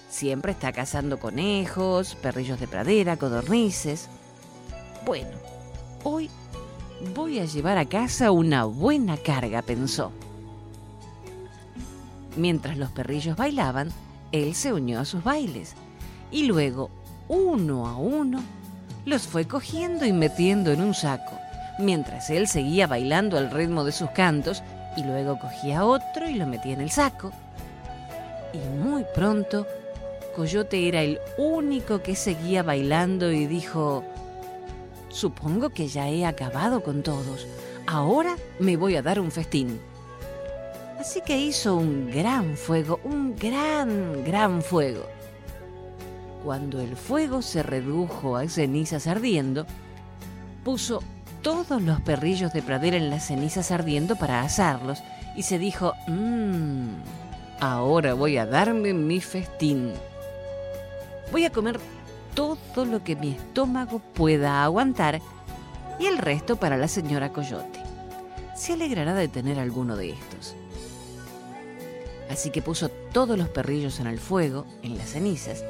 Siempre 0.10 0.52
está 0.52 0.72
cazando 0.72 1.20
conejos, 1.20 2.16
perrillos 2.16 2.60
de 2.60 2.68
pradera, 2.68 3.18
codornices. 3.18 4.10
Bueno, 5.06 5.30
hoy 6.04 6.30
voy 7.14 7.40
a 7.40 7.46
llevar 7.46 7.78
a 7.78 7.86
casa 7.86 8.32
una 8.32 8.66
buena 8.66 9.18
carga, 9.18 9.62
pensó. 9.62 10.12
Mientras 12.36 12.78
los 12.78 12.92
perrillos 12.92 13.36
bailaban, 13.36 13.92
él 14.32 14.54
se 14.56 14.74
unió 14.74 15.00
a 15.00 15.06
sus 15.06 15.24
bailes 15.24 15.76
y 16.32 16.44
luego, 16.44 16.90
uno 17.28 17.88
a 17.88 17.98
uno, 17.98 18.42
los 19.06 19.28
fue 19.28 19.48
cogiendo 19.48 20.06
y 20.06 20.14
metiendo 20.14 20.72
en 20.72 20.82
un 20.82 20.94
saco, 20.94 21.38
mientras 21.80 22.30
él 22.30 22.48
seguía 22.48 22.88
bailando 22.88 23.38
al 23.38 23.52
ritmo 23.52 23.84
de 23.84 23.92
sus 23.92 24.10
cantos 24.12 24.64
y 24.96 25.04
luego 25.04 25.40
cogía 25.40 25.86
otro 25.86 26.30
y 26.30 26.36
lo 26.36 26.48
metía 26.48 26.74
en 26.74 26.82
el 26.82 26.92
saco. 26.92 27.32
Y 28.54 28.58
muy 28.80 29.06
pronto, 29.14 29.68
Coyote 30.36 30.88
era 30.88 31.02
el 31.02 31.20
único 31.38 32.02
que 32.02 32.16
seguía 32.16 32.64
bailando 32.64 33.32
y 33.32 33.46
dijo, 33.46 34.04
supongo 35.10 35.70
que 35.70 35.88
ya 35.88 36.10
he 36.10 36.26
acabado 36.26 36.84
con 36.84 37.04
todos, 37.04 37.48
ahora 37.86 38.36
me 38.60 38.78
voy 38.78 38.96
a 38.96 39.02
dar 39.02 39.20
un 39.20 39.32
festín. 39.32 39.80
Así 41.00 41.22
que 41.22 41.38
hizo 41.38 41.76
un 41.76 42.10
gran 42.10 42.58
fuego, 42.58 43.00
un 43.04 43.36
gran, 43.36 44.24
gran 44.24 44.62
fuego 44.62 45.06
cuando 46.48 46.80
el 46.80 46.96
fuego 46.96 47.42
se 47.42 47.62
redujo 47.62 48.38
a 48.38 48.48
cenizas 48.48 49.06
ardiendo, 49.06 49.66
puso 50.64 51.04
todos 51.42 51.82
los 51.82 52.02
perrillos 52.02 52.54
de 52.54 52.62
pradera 52.62 52.98
en 52.98 53.10
las 53.10 53.28
cenizas 53.28 53.72
ardiendo 53.72 54.16
para 54.16 54.42
asarlos 54.42 55.04
y 55.36 55.44
se 55.44 55.60
dijo, 55.60 55.94
mmm, 56.08 56.96
ahora 57.60 58.14
voy 58.14 58.38
a 58.38 58.46
darme 58.46 58.94
mi 58.94 59.22
festín. 59.22 59.94
Voy 61.32 61.46
a 61.46 61.52
comer 61.52 61.80
todo 62.34 62.86
lo 62.86 63.04
que 63.04 63.16
mi 63.16 63.32
estómago 63.32 64.00
pueda 64.00 64.64
aguantar 64.64 65.22
y 66.00 66.06
el 66.06 66.18
resto 66.18 66.56
para 66.56 66.78
la 66.78 66.88
señora 66.88 67.34
Coyote. 67.34 67.80
Se 68.56 68.74
alegrará 68.74 69.14
de 69.14 69.28
tener 69.28 69.60
alguno 69.60 69.96
de 69.96 70.12
estos. 70.12 70.56
Así 72.30 72.50
que 72.50 72.62
puso 72.62 72.90
todos 72.90 73.38
los 73.38 73.50
perrillos 73.50 74.00
en 74.00 74.08
el 74.08 74.20
fuego, 74.20 74.66
en 74.84 74.98
las 74.98 75.12
cenizas, 75.12 75.64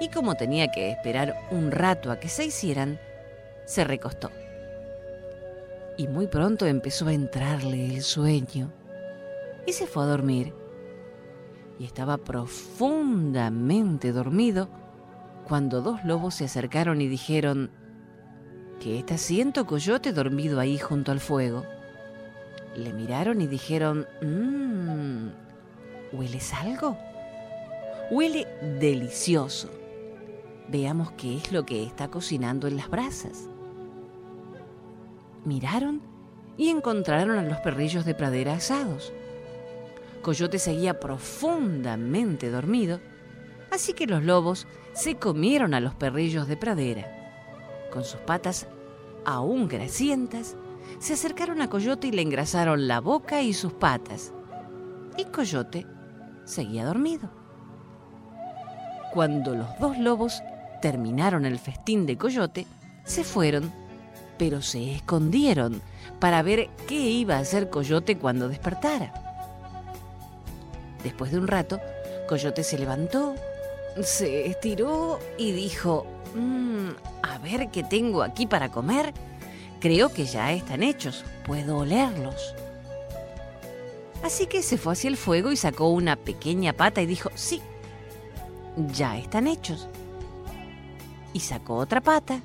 y 0.00 0.08
como 0.08 0.34
tenía 0.34 0.70
que 0.70 0.90
esperar 0.90 1.34
un 1.50 1.70
rato 1.70 2.10
a 2.10 2.20
que 2.20 2.28
se 2.28 2.44
hicieran, 2.44 2.98
se 3.64 3.84
recostó. 3.84 4.30
Y 5.96 6.08
muy 6.08 6.26
pronto 6.26 6.66
empezó 6.66 7.06
a 7.08 7.12
entrarle 7.12 7.94
el 7.94 8.02
sueño 8.02 8.72
y 9.66 9.72
se 9.72 9.86
fue 9.86 10.04
a 10.04 10.06
dormir. 10.06 10.52
Y 11.78 11.84
estaba 11.84 12.18
profundamente 12.18 14.12
dormido 14.12 14.68
cuando 15.46 15.80
dos 15.80 16.04
lobos 16.04 16.34
se 16.34 16.44
acercaron 16.44 17.00
y 17.00 17.08
dijeron, 17.08 17.70
¿Qué 18.80 18.98
está 18.98 19.14
haciendo 19.14 19.66
Coyote 19.66 20.12
dormido 20.12 20.60
ahí 20.60 20.78
junto 20.78 21.10
al 21.10 21.20
fuego? 21.20 21.64
Le 22.76 22.92
miraron 22.92 23.40
y 23.40 23.46
dijeron, 23.46 24.06
mmm, 24.20 25.28
¿hueles 26.12 26.52
algo? 26.52 26.96
Huele 28.10 28.46
delicioso. 28.78 29.70
Veamos 30.68 31.10
qué 31.12 31.38
es 31.38 31.52
lo 31.52 31.64
que 31.64 31.84
está 31.84 32.08
cocinando 32.08 32.68
en 32.68 32.76
las 32.76 32.90
brasas. 32.90 33.48
Miraron 35.46 36.02
y 36.58 36.70
encontraron 36.70 37.38
a 37.38 37.42
los 37.42 37.58
perrillos 37.58 38.04
de 38.04 38.16
pradera 38.16 38.54
asados. 38.54 39.12
Coyote 40.20 40.58
seguía 40.58 40.98
profundamente 40.98 42.50
dormido, 42.50 43.00
así 43.70 43.92
que 43.92 44.08
los 44.08 44.24
lobos 44.24 44.66
se 44.92 45.14
comieron 45.14 45.72
a 45.72 45.78
los 45.78 45.94
perrillos 45.94 46.48
de 46.48 46.56
pradera. 46.56 47.06
Con 47.92 48.02
sus 48.02 48.18
patas 48.20 48.66
aún 49.24 49.68
grasientas, 49.68 50.56
se 50.98 51.14
acercaron 51.14 51.62
a 51.62 51.70
Coyote 51.70 52.08
y 52.08 52.10
le 52.10 52.22
engrasaron 52.22 52.88
la 52.88 53.00
boca 53.00 53.40
y 53.40 53.52
sus 53.52 53.72
patas. 53.72 54.32
Y 55.16 55.26
Coyote 55.26 55.86
seguía 56.44 56.84
dormido. 56.84 57.30
Cuando 59.12 59.54
los 59.54 59.68
dos 59.78 59.96
lobos 59.96 60.42
terminaron 60.82 61.46
el 61.46 61.60
festín 61.60 62.04
de 62.04 62.18
Coyote, 62.18 62.66
se 63.04 63.22
fueron, 63.22 63.72
pero 64.38 64.62
se 64.62 64.94
escondieron 64.94 65.82
para 66.18 66.42
ver 66.42 66.68
qué 66.86 66.94
iba 66.94 67.36
a 67.36 67.40
hacer 67.40 67.70
Coyote 67.70 68.18
cuando 68.18 68.48
despertara. 68.48 69.12
Después 71.02 71.30
de 71.30 71.38
un 71.38 71.46
rato, 71.46 71.80
Coyote 72.28 72.64
se 72.64 72.78
levantó, 72.78 73.34
se 74.02 74.46
estiró 74.46 75.18
y 75.38 75.52
dijo, 75.52 76.06
mm, 76.34 76.88
a 77.22 77.38
ver 77.38 77.68
qué 77.70 77.82
tengo 77.82 78.22
aquí 78.22 78.46
para 78.46 78.70
comer. 78.70 79.12
Creo 79.80 80.08
que 80.08 80.24
ya 80.24 80.52
están 80.52 80.82
hechos, 80.82 81.24
puedo 81.44 81.78
olerlos. 81.78 82.54
Así 84.22 84.46
que 84.46 84.62
se 84.62 84.78
fue 84.78 84.94
hacia 84.94 85.08
el 85.08 85.16
fuego 85.16 85.52
y 85.52 85.56
sacó 85.56 85.90
una 85.90 86.16
pequeña 86.16 86.72
pata 86.72 87.02
y 87.02 87.06
dijo, 87.06 87.30
sí, 87.34 87.62
ya 88.92 89.18
están 89.18 89.46
hechos. 89.46 89.88
Y 91.32 91.40
sacó 91.40 91.76
otra 91.76 92.00
pata 92.00 92.40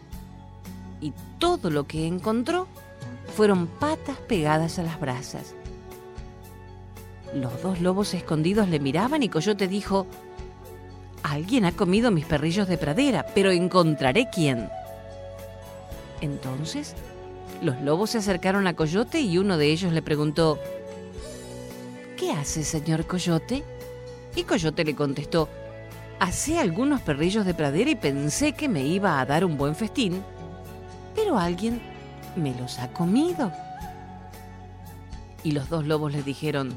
y 1.01 1.13
todo 1.39 1.69
lo 1.69 1.85
que 1.85 2.07
encontró 2.07 2.67
fueron 3.35 3.67
patas 3.67 4.17
pegadas 4.17 4.79
a 4.79 4.83
las 4.83 4.99
brasas. 4.99 5.55
Los 7.33 7.61
dos 7.61 7.81
lobos 7.81 8.13
escondidos 8.13 8.69
le 8.69 8.79
miraban 8.79 9.23
y 9.23 9.29
Coyote 9.29 9.67
dijo, 9.67 10.05
Alguien 11.23 11.65
ha 11.65 11.71
comido 11.71 12.11
mis 12.11 12.25
perrillos 12.25 12.67
de 12.67 12.77
pradera, 12.77 13.25
pero 13.33 13.51
encontraré 13.51 14.29
quién. 14.31 14.69
Entonces, 16.19 16.95
los 17.61 17.79
lobos 17.81 18.11
se 18.11 18.17
acercaron 18.17 18.67
a 18.67 18.75
Coyote 18.75 19.21
y 19.21 19.37
uno 19.37 19.57
de 19.57 19.71
ellos 19.71 19.93
le 19.93 20.01
preguntó, 20.01 20.59
¿Qué 22.17 22.31
hace, 22.31 22.63
señor 22.63 23.05
Coyote? 23.05 23.63
Y 24.35 24.43
Coyote 24.43 24.83
le 24.83 24.95
contestó, 24.95 25.47
Hacé 26.19 26.59
algunos 26.59 27.01
perrillos 27.01 27.45
de 27.45 27.55
pradera 27.55 27.89
y 27.89 27.95
pensé 27.95 28.53
que 28.53 28.69
me 28.69 28.85
iba 28.85 29.19
a 29.19 29.25
dar 29.25 29.43
un 29.43 29.57
buen 29.57 29.75
festín, 29.75 30.21
pero 31.15 31.37
alguien 31.37 31.81
me 32.35 32.53
los 32.55 32.79
ha 32.79 32.91
comido. 32.91 33.51
Y 35.43 35.51
los 35.51 35.69
dos 35.69 35.85
lobos 35.85 36.11
le 36.11 36.23
dijeron, 36.23 36.73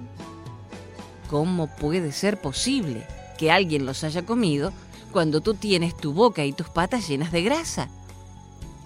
¿cómo 1.29 1.67
puede 1.67 2.13
ser 2.13 2.41
posible 2.41 3.07
que 3.39 3.51
alguien 3.51 3.87
los 3.87 4.05
haya 4.05 4.25
comido 4.25 4.73
cuando 5.13 5.41
tú 5.41 5.55
tienes 5.55 5.97
tu 5.97 6.13
boca 6.13 6.45
y 6.45 6.53
tus 6.53 6.69
patas 6.69 7.09
llenas 7.09 7.33
de 7.33 7.43
grasa? 7.43 7.89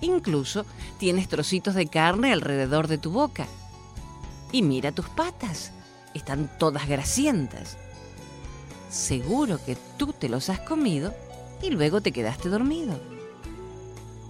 Incluso 0.01 0.65
tienes 0.99 1.29
trocitos 1.29 1.75
de 1.75 1.87
carne 1.87 2.33
alrededor 2.33 2.89
de 2.89 2.99
tu 2.99 3.11
boca. 3.11 3.47
Y 4.53 4.63
mira 4.63 4.93
tus 4.93 5.09
patas, 5.09 5.73
están 6.15 6.51
todas 6.59 6.89
grasientas 6.89 7.77
seguro 8.91 9.59
que 9.65 9.77
tú 9.97 10.13
te 10.13 10.29
los 10.29 10.49
has 10.51 10.61
comido 10.61 11.15
y 11.63 11.71
luego 11.71 12.01
te 12.01 12.13
quedaste 12.13 12.49
dormido. 12.49 12.99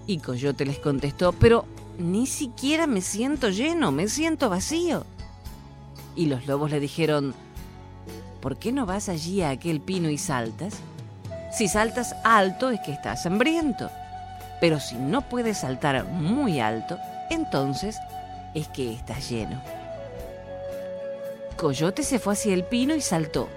Y 0.08 0.18
Coyote 0.18 0.64
les 0.64 0.78
contestó, 0.78 1.34
pero 1.34 1.66
ni 1.98 2.26
siquiera 2.26 2.86
me 2.86 3.02
siento 3.02 3.50
lleno, 3.50 3.92
me 3.92 4.08
siento 4.08 4.48
vacío. 4.48 5.04
Y 6.16 6.26
los 6.26 6.46
lobos 6.46 6.70
le 6.70 6.80
dijeron, 6.80 7.34
¿por 8.40 8.56
qué 8.56 8.72
no 8.72 8.86
vas 8.86 9.10
allí 9.10 9.42
a 9.42 9.50
aquel 9.50 9.82
pino 9.82 10.08
y 10.08 10.16
saltas? 10.16 10.78
Si 11.52 11.68
saltas 11.68 12.16
alto 12.24 12.70
es 12.70 12.80
que 12.80 12.92
estás 12.92 13.26
hambriento, 13.26 13.90
pero 14.62 14.80
si 14.80 14.94
no 14.96 15.28
puedes 15.28 15.58
saltar 15.58 16.06
muy 16.06 16.58
alto, 16.58 16.98
entonces 17.28 17.98
es 18.54 18.66
que 18.68 18.94
estás 18.94 19.28
lleno. 19.28 19.60
Coyote 21.58 22.02
se 22.02 22.18
fue 22.18 22.32
hacia 22.32 22.54
el 22.54 22.64
pino 22.64 22.94
y 22.94 23.02
saltó. 23.02 23.50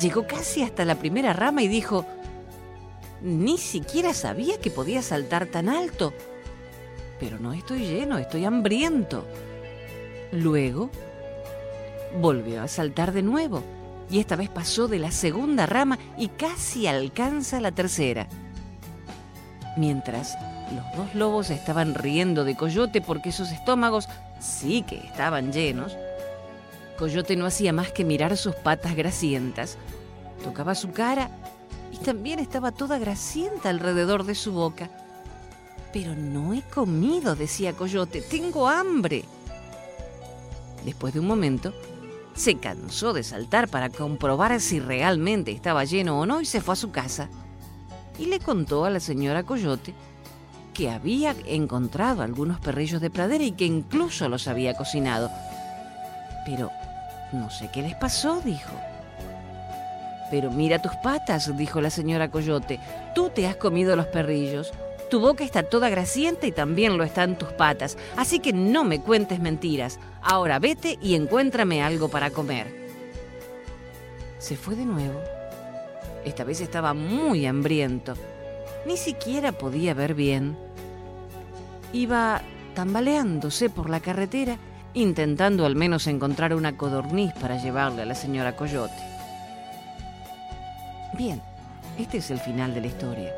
Llegó 0.00 0.26
casi 0.26 0.62
hasta 0.62 0.86
la 0.86 0.94
primera 0.94 1.34
rama 1.34 1.62
y 1.62 1.68
dijo, 1.68 2.06
ni 3.20 3.58
siquiera 3.58 4.14
sabía 4.14 4.58
que 4.60 4.70
podía 4.70 5.02
saltar 5.02 5.46
tan 5.46 5.68
alto. 5.68 6.12
Pero 7.20 7.38
no 7.38 7.52
estoy 7.52 7.80
lleno, 7.80 8.18
estoy 8.18 8.44
hambriento. 8.44 9.26
Luego 10.32 10.90
volvió 12.20 12.62
a 12.62 12.68
saltar 12.68 13.12
de 13.12 13.22
nuevo 13.22 13.62
y 14.10 14.20
esta 14.20 14.36
vez 14.36 14.48
pasó 14.48 14.88
de 14.88 14.98
la 14.98 15.10
segunda 15.10 15.66
rama 15.66 15.98
y 16.16 16.28
casi 16.28 16.86
alcanza 16.86 17.60
la 17.60 17.72
tercera. 17.72 18.28
Mientras 19.76 20.36
los 20.74 20.96
dos 20.96 21.14
lobos 21.14 21.50
estaban 21.50 21.94
riendo 21.94 22.44
de 22.44 22.56
Coyote 22.56 23.00
porque 23.00 23.32
sus 23.32 23.50
estómagos 23.50 24.08
sí 24.40 24.82
que 24.82 24.96
estaban 24.96 25.52
llenos, 25.52 25.96
Coyote 26.98 27.36
no 27.36 27.46
hacía 27.46 27.72
más 27.72 27.92
que 27.92 28.04
mirar 28.04 28.36
sus 28.36 28.54
patas 28.54 28.96
grasientas. 28.96 29.78
Tocaba 30.42 30.74
su 30.74 30.90
cara 30.90 31.30
también 31.98 32.38
estaba 32.38 32.72
toda 32.72 32.98
grasienta 32.98 33.68
alrededor 33.68 34.24
de 34.24 34.34
su 34.34 34.52
boca. 34.52 34.90
Pero 35.92 36.14
no 36.14 36.54
he 36.54 36.62
comido, 36.62 37.34
decía 37.34 37.72
Coyote, 37.72 38.20
tengo 38.20 38.68
hambre. 38.68 39.24
Después 40.84 41.14
de 41.14 41.20
un 41.20 41.26
momento, 41.26 41.72
se 42.34 42.56
cansó 42.56 43.12
de 43.12 43.22
saltar 43.22 43.68
para 43.68 43.90
comprobar 43.90 44.60
si 44.60 44.80
realmente 44.80 45.50
estaba 45.50 45.84
lleno 45.84 46.20
o 46.20 46.26
no 46.26 46.40
y 46.40 46.44
se 46.44 46.60
fue 46.60 46.74
a 46.74 46.76
su 46.76 46.90
casa. 46.90 47.28
Y 48.18 48.26
le 48.26 48.38
contó 48.38 48.84
a 48.84 48.90
la 48.90 49.00
señora 49.00 49.42
Coyote 49.42 49.94
que 50.74 50.90
había 50.90 51.34
encontrado 51.46 52.22
algunos 52.22 52.60
perrillos 52.60 53.00
de 53.00 53.10
pradera 53.10 53.42
y 53.42 53.52
que 53.52 53.66
incluso 53.66 54.28
los 54.28 54.46
había 54.46 54.74
cocinado. 54.74 55.30
Pero 56.46 56.70
no 57.32 57.50
sé 57.50 57.68
qué 57.72 57.82
les 57.82 57.96
pasó, 57.96 58.40
dijo. 58.40 58.70
Pero 60.30 60.50
mira 60.50 60.80
tus 60.80 60.94
patas, 60.96 61.56
dijo 61.56 61.80
la 61.80 61.90
señora 61.90 62.30
Coyote. 62.30 62.80
Tú 63.14 63.30
te 63.30 63.46
has 63.46 63.56
comido 63.56 63.96
los 63.96 64.06
perrillos. 64.06 64.72
Tu 65.10 65.20
boca 65.20 65.42
está 65.42 65.62
toda 65.62 65.88
grasienta 65.88 66.46
y 66.46 66.52
también 66.52 66.98
lo 66.98 67.04
están 67.04 67.38
tus 67.38 67.48
patas. 67.52 67.96
Así 68.16 68.40
que 68.40 68.52
no 68.52 68.84
me 68.84 69.00
cuentes 69.00 69.40
mentiras. 69.40 69.98
Ahora 70.20 70.58
vete 70.58 70.98
y 71.00 71.14
encuéntrame 71.14 71.82
algo 71.82 72.08
para 72.08 72.30
comer. 72.30 72.66
Se 74.38 74.56
fue 74.56 74.76
de 74.76 74.84
nuevo. 74.84 75.20
Esta 76.24 76.44
vez 76.44 76.60
estaba 76.60 76.92
muy 76.92 77.46
hambriento. 77.46 78.14
Ni 78.86 78.96
siquiera 78.96 79.52
podía 79.52 79.94
ver 79.94 80.14
bien. 80.14 80.56
Iba 81.92 82.42
tambaleándose 82.74 83.70
por 83.70 83.88
la 83.88 84.00
carretera 84.00 84.58
intentando 84.94 85.66
al 85.66 85.76
menos 85.76 86.06
encontrar 86.06 86.54
una 86.54 86.76
codorniz 86.76 87.32
para 87.34 87.62
llevarle 87.62 88.02
a 88.02 88.06
la 88.06 88.14
señora 88.14 88.56
Coyote. 88.56 89.07
Bien, 91.18 91.42
este 91.98 92.18
es 92.18 92.30
el 92.30 92.38
final 92.38 92.72
de 92.74 92.80
la 92.80 92.86
historia, 92.86 93.34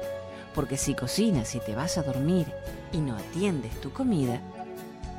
porque 0.54 0.76
si 0.76 0.92
cocinas 0.92 1.54
y 1.54 1.60
te 1.60 1.74
vas 1.74 1.96
a 1.96 2.02
dormir 2.02 2.46
y 2.92 2.98
no 2.98 3.16
atiendes 3.16 3.80
tu 3.80 3.90
comida, 3.90 4.38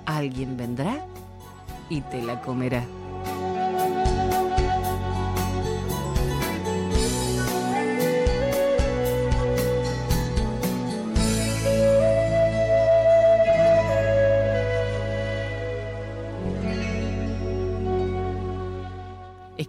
alguien 0.05 0.57
vendrá 0.57 1.03
y 1.89 2.01
te 2.01 2.21
la 2.21 2.39
comerá. 2.39 2.85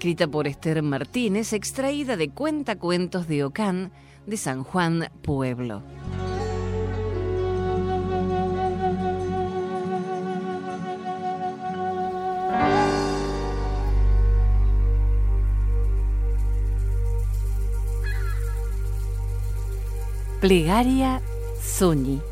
Escrita 0.03 0.27
por 0.27 0.49
Esther 0.49 0.83
Martínez, 0.83 1.53
extraída 1.53 2.17
de 2.17 2.29
Cuentacuentos 2.29 3.29
de 3.29 3.45
Ocán 3.45 3.93
de 4.27 4.37
San 4.37 4.65
Juan 4.65 5.09
Pueblo. 5.23 5.85
Plegaria 20.41 21.23
Soñi. 21.61 22.32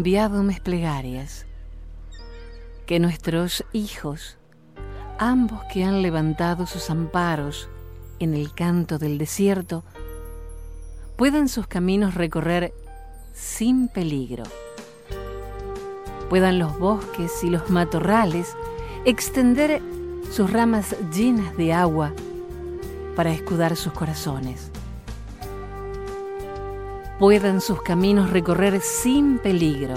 Enviado 0.00 0.42
mis 0.42 0.60
plegarias, 0.60 1.44
que 2.86 2.98
nuestros 2.98 3.66
hijos, 3.74 4.38
ambos 5.18 5.60
que 5.70 5.84
han 5.84 6.00
levantado 6.00 6.64
sus 6.64 6.88
amparos 6.88 7.68
en 8.18 8.32
el 8.32 8.54
canto 8.54 8.96
del 8.96 9.18
desierto, 9.18 9.84
puedan 11.18 11.50
sus 11.50 11.66
caminos 11.66 12.14
recorrer 12.14 12.72
sin 13.34 13.88
peligro. 13.88 14.44
Puedan 16.30 16.58
los 16.58 16.78
bosques 16.78 17.44
y 17.44 17.50
los 17.50 17.68
matorrales 17.68 18.56
extender 19.04 19.82
sus 20.30 20.50
ramas 20.50 20.96
llenas 21.12 21.58
de 21.58 21.74
agua 21.74 22.14
para 23.16 23.32
escudar 23.32 23.76
sus 23.76 23.92
corazones. 23.92 24.69
Puedan 27.20 27.60
sus 27.60 27.82
caminos 27.82 28.30
recorrer 28.30 28.80
sin 28.80 29.38
peligro. 29.38 29.96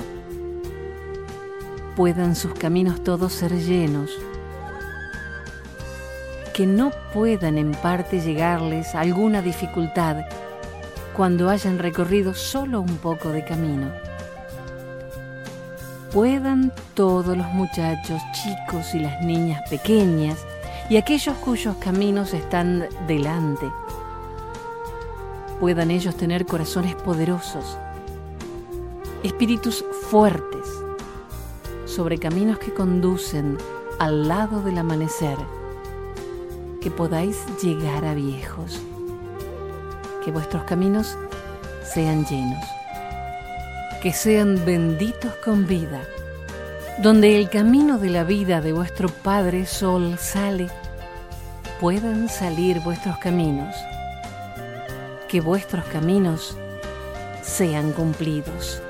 Puedan 1.95 2.35
sus 2.35 2.53
caminos 2.53 3.01
todos 3.01 3.31
ser 3.31 3.53
llenos. 3.53 4.11
Que 6.53 6.67
no 6.67 6.91
puedan 7.13 7.57
en 7.57 7.71
parte 7.71 8.19
llegarles 8.19 8.93
alguna 8.93 9.41
dificultad 9.41 10.25
cuando 11.15 11.49
hayan 11.49 11.79
recorrido 11.79 12.33
solo 12.33 12.81
un 12.81 12.97
poco 12.97 13.29
de 13.29 13.45
camino. 13.45 13.89
Puedan 16.11 16.73
todos 16.93 17.37
los 17.37 17.47
muchachos 17.53 18.21
chicos 18.33 18.93
y 18.95 18.99
las 18.99 19.21
niñas 19.21 19.61
pequeñas 19.69 20.45
y 20.89 20.97
aquellos 20.97 21.37
cuyos 21.37 21.77
caminos 21.77 22.33
están 22.33 22.85
delante, 23.07 23.71
puedan 25.63 25.91
ellos 25.91 26.17
tener 26.17 26.45
corazones 26.45 26.93
poderosos, 26.93 27.77
espíritus 29.23 29.85
fuertes, 30.09 30.67
sobre 31.85 32.17
caminos 32.17 32.59
que 32.59 32.73
conducen 32.73 33.57
al 33.97 34.27
lado 34.27 34.61
del 34.61 34.77
amanecer, 34.77 35.37
que 36.81 36.91
podáis 36.91 37.45
llegar 37.61 38.03
a 38.03 38.13
viejos 38.13 38.81
que 40.25 40.31
vuestros 40.31 40.63
caminos 40.63 41.17
sean 41.85 42.25
llenos, 42.25 42.65
que 44.01 44.11
sean 44.11 44.65
benditos 44.65 45.31
con 45.45 45.65
vida, 45.65 46.01
donde 47.01 47.39
el 47.39 47.49
camino 47.49 47.99
de 47.99 48.09
la 48.09 48.25
vida 48.25 48.59
de 48.59 48.73
vuestro 48.73 49.07
Padre 49.07 49.65
Sol 49.65 50.17
sale, 50.19 50.67
puedan 51.79 52.27
salir 52.27 52.81
vuestros 52.81 53.17
caminos, 53.19 53.73
que 55.33 55.41
vuestros 55.41 55.83
caminos 55.85 56.55
sean 57.41 57.91
cumplidos. 57.93 58.83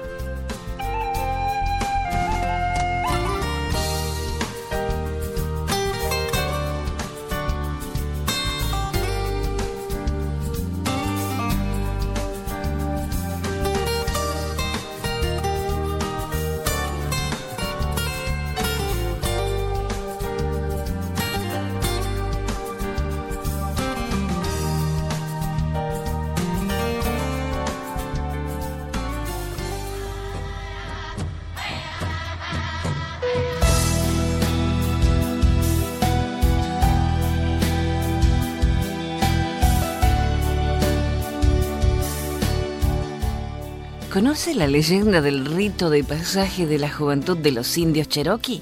¿Conoce 44.14 44.54
la 44.54 44.68
leyenda 44.68 45.22
del 45.22 45.44
rito 45.44 45.90
de 45.90 46.04
pasaje 46.04 46.68
de 46.68 46.78
la 46.78 46.88
juventud 46.88 47.36
de 47.36 47.52
los 47.52 47.76
indios 47.80 48.08
cherokee? 48.08 48.62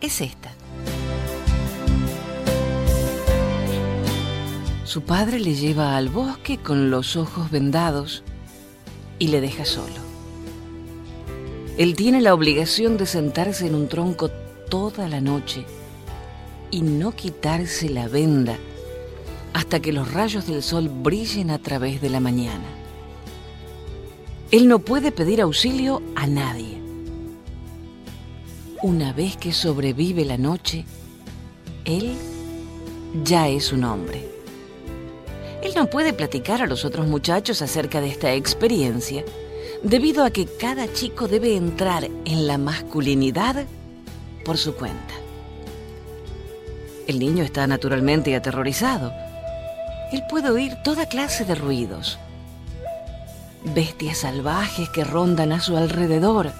Es 0.00 0.20
esta. 0.20 0.50
Su 4.82 5.02
padre 5.02 5.38
le 5.38 5.54
lleva 5.54 5.96
al 5.96 6.08
bosque 6.08 6.58
con 6.58 6.90
los 6.90 7.14
ojos 7.14 7.52
vendados 7.52 8.24
y 9.20 9.28
le 9.28 9.40
deja 9.40 9.64
solo. 9.64 9.94
Él 11.76 11.94
tiene 11.94 12.20
la 12.20 12.34
obligación 12.34 12.96
de 12.96 13.06
sentarse 13.06 13.64
en 13.64 13.76
un 13.76 13.86
tronco 13.86 14.28
toda 14.68 15.06
la 15.06 15.20
noche 15.20 15.66
y 16.72 16.82
no 16.82 17.12
quitarse 17.12 17.88
la 17.90 18.08
venda 18.08 18.58
hasta 19.52 19.78
que 19.78 19.92
los 19.92 20.12
rayos 20.12 20.48
del 20.48 20.64
sol 20.64 20.88
brillen 20.88 21.52
a 21.52 21.60
través 21.60 22.00
de 22.00 22.10
la 22.10 22.18
mañana. 22.18 22.77
Él 24.50 24.66
no 24.66 24.78
puede 24.78 25.12
pedir 25.12 25.42
auxilio 25.42 26.00
a 26.16 26.26
nadie. 26.26 26.80
Una 28.82 29.12
vez 29.12 29.36
que 29.36 29.52
sobrevive 29.52 30.24
la 30.24 30.38
noche, 30.38 30.86
Él 31.84 32.14
ya 33.24 33.48
es 33.48 33.74
un 33.74 33.84
hombre. 33.84 34.26
Él 35.62 35.72
no 35.76 35.90
puede 35.90 36.14
platicar 36.14 36.62
a 36.62 36.66
los 36.66 36.86
otros 36.86 37.06
muchachos 37.06 37.60
acerca 37.60 38.00
de 38.00 38.08
esta 38.08 38.32
experiencia, 38.32 39.22
debido 39.82 40.24
a 40.24 40.30
que 40.30 40.46
cada 40.46 40.90
chico 40.94 41.28
debe 41.28 41.54
entrar 41.54 42.08
en 42.24 42.46
la 42.46 42.56
masculinidad 42.56 43.66
por 44.46 44.56
su 44.56 44.74
cuenta. 44.74 45.14
El 47.06 47.18
niño 47.18 47.44
está 47.44 47.66
naturalmente 47.66 48.34
aterrorizado. 48.34 49.12
Él 50.10 50.22
puede 50.30 50.48
oír 50.48 50.74
toda 50.82 51.04
clase 51.04 51.44
de 51.44 51.54
ruidos 51.54 52.18
bestias 53.64 54.18
salvajes 54.18 54.88
que 54.90 55.04
rondan 55.04 55.52
a 55.52 55.60
su 55.60 55.76
alrededor. 55.76 56.52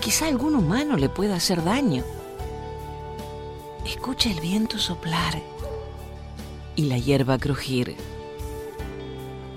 Quizá 0.00 0.26
algún 0.26 0.54
humano 0.54 0.96
le 0.96 1.08
pueda 1.08 1.36
hacer 1.36 1.62
daño. 1.62 2.04
Escucha 3.84 4.30
el 4.30 4.40
viento 4.40 4.78
soplar 4.78 5.40
y 6.76 6.84
la 6.84 6.98
hierba 6.98 7.38
crujir. 7.38 7.96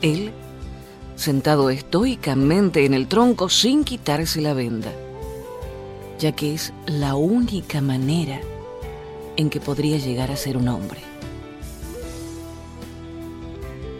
Él, 0.01 0.31
sentado 1.15 1.69
estoicamente 1.69 2.85
en 2.85 2.93
el 2.93 3.07
tronco 3.07 3.47
sin 3.49 3.83
quitarse 3.83 4.41
la 4.41 4.53
venda, 4.53 4.91
ya 6.19 6.33
que 6.33 6.53
es 6.53 6.73
la 6.85 7.15
única 7.15 7.79
manera 7.79 8.41
en 9.37 9.49
que 9.49 9.59
podría 9.59 9.97
llegar 9.97 10.31
a 10.31 10.35
ser 10.35 10.57
un 10.57 10.67
hombre. 10.67 10.99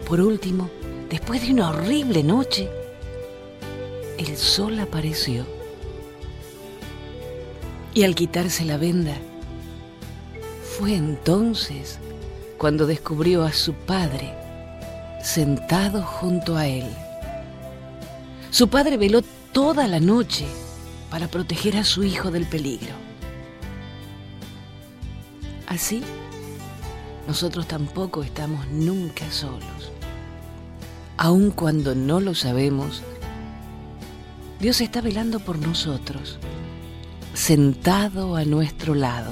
Por 0.08 0.20
último, 0.20 0.70
Después 1.10 1.42
de 1.42 1.52
una 1.54 1.70
horrible 1.70 2.24
noche, 2.24 2.70
el 4.18 4.38
sol 4.38 4.80
apareció. 4.80 5.46
Y 7.94 8.04
al 8.04 8.16
quitarse 8.16 8.66
la 8.66 8.78
venda, 8.78 9.16
fue 10.78 10.96
entonces 10.96 12.00
cuando 12.58 12.88
descubrió 12.88 13.44
a 13.44 13.52
su 13.52 13.74
padre 13.74 14.34
sentado 15.24 16.02
junto 16.02 16.58
a 16.58 16.68
él. 16.68 16.86
Su 18.50 18.68
padre 18.68 18.98
veló 18.98 19.22
toda 19.52 19.88
la 19.88 20.00
noche 20.00 20.46
para 21.10 21.28
proteger 21.28 21.78
a 21.78 21.84
su 21.84 22.04
hijo 22.04 22.32
del 22.32 22.48
peligro. 22.48 22.94
Así, 25.68 26.02
nosotros 27.28 27.68
tampoco 27.68 28.24
estamos 28.24 28.68
nunca 28.68 29.32
solos 29.32 29.93
aun 31.18 31.52
cuando 31.52 31.96
no 31.96 32.20
lo 32.20 32.36
sabemos, 32.36 33.04
Dios 34.60 34.82
está 34.82 35.02
velando 35.02 35.40
por 35.40 35.58
nosotros, 35.58 36.40
sentado 37.34 38.36
a 38.36 38.46
nuestro 38.46 38.96
lado. 38.96 39.32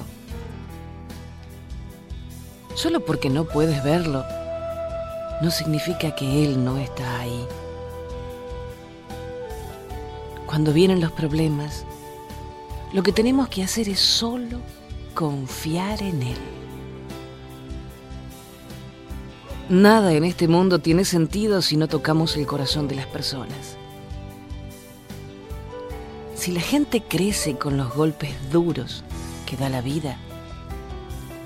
Solo 2.76 3.06
porque 3.06 3.30
no 3.30 3.46
puedes 3.46 3.84
verlo, 3.84 4.24
no 5.41 5.52
significa 5.52 6.15
que 6.15 6.46
Él 6.46 6.63
no 6.63 6.78
está 6.78 7.20
ahí. 7.20 7.46
Cuando 10.46 10.74
vienen 10.74 11.00
los 11.00 11.12
problemas, 11.12 11.86
lo 12.94 13.04
que 13.04 13.13
tenemos 13.13 13.48
que 13.48 13.63
hacer 13.63 13.88
es 13.88 14.00
solo 14.00 14.60
confiar 15.13 16.02
en 16.04 16.24
Él. 16.24 16.61
Nada 19.71 20.12
en 20.12 20.25
este 20.25 20.49
mundo 20.49 20.79
tiene 20.79 21.05
sentido 21.05 21.62
si 21.62 21.77
no 21.77 21.88
tocamos 21.88 22.36
el 22.36 22.45
corazón 22.45 22.89
de 22.89 22.95
las 22.95 23.05
personas. 23.05 23.77
Si 26.36 26.51
la 26.51 26.60
gente 26.60 27.01
crece 27.01 27.57
con 27.57 27.77
los 27.77 27.95
golpes 27.95 28.31
duros 28.51 29.05
que 29.45 29.55
da 29.55 29.69
la 29.69 29.79
vida, 29.79 30.17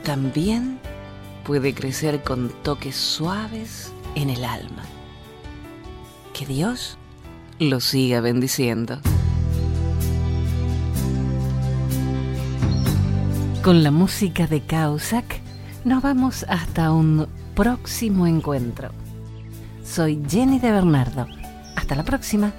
también 0.04 0.80
puede 1.44 1.76
crecer 1.76 2.24
con 2.24 2.50
toques 2.64 2.96
suaves 2.96 3.94
en 4.16 4.32
el 4.32 4.44
alma. 4.44 4.82
Que 6.34 6.48
Dios 6.48 6.98
lo 7.60 7.80
siga 7.80 8.22
bendiciendo. 8.22 9.02
Con 13.62 13.84
la 13.84 13.92
música 13.92 14.48
de 14.48 14.62
Causac 14.62 15.42
nos 15.84 16.02
vamos 16.02 16.44
hasta 16.50 16.92
un 16.92 17.28
próximo 17.56 18.28
encuentro. 18.28 18.90
Soy 19.84 20.22
Jenny 20.28 20.60
de 20.60 20.72
Bernardo. 20.72 21.26
Hasta 21.76 21.96
la 21.96 22.04
próxima. 22.04 22.54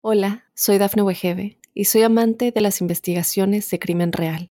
Hola, 0.00 0.46
soy 0.54 0.78
Dafne 0.78 1.02
Wegebe 1.02 1.58
y 1.74 1.84
soy 1.84 2.02
amante 2.02 2.50
de 2.50 2.60
las 2.62 2.80
investigaciones 2.80 3.68
de 3.68 3.78
crimen 3.78 4.12
real. 4.12 4.50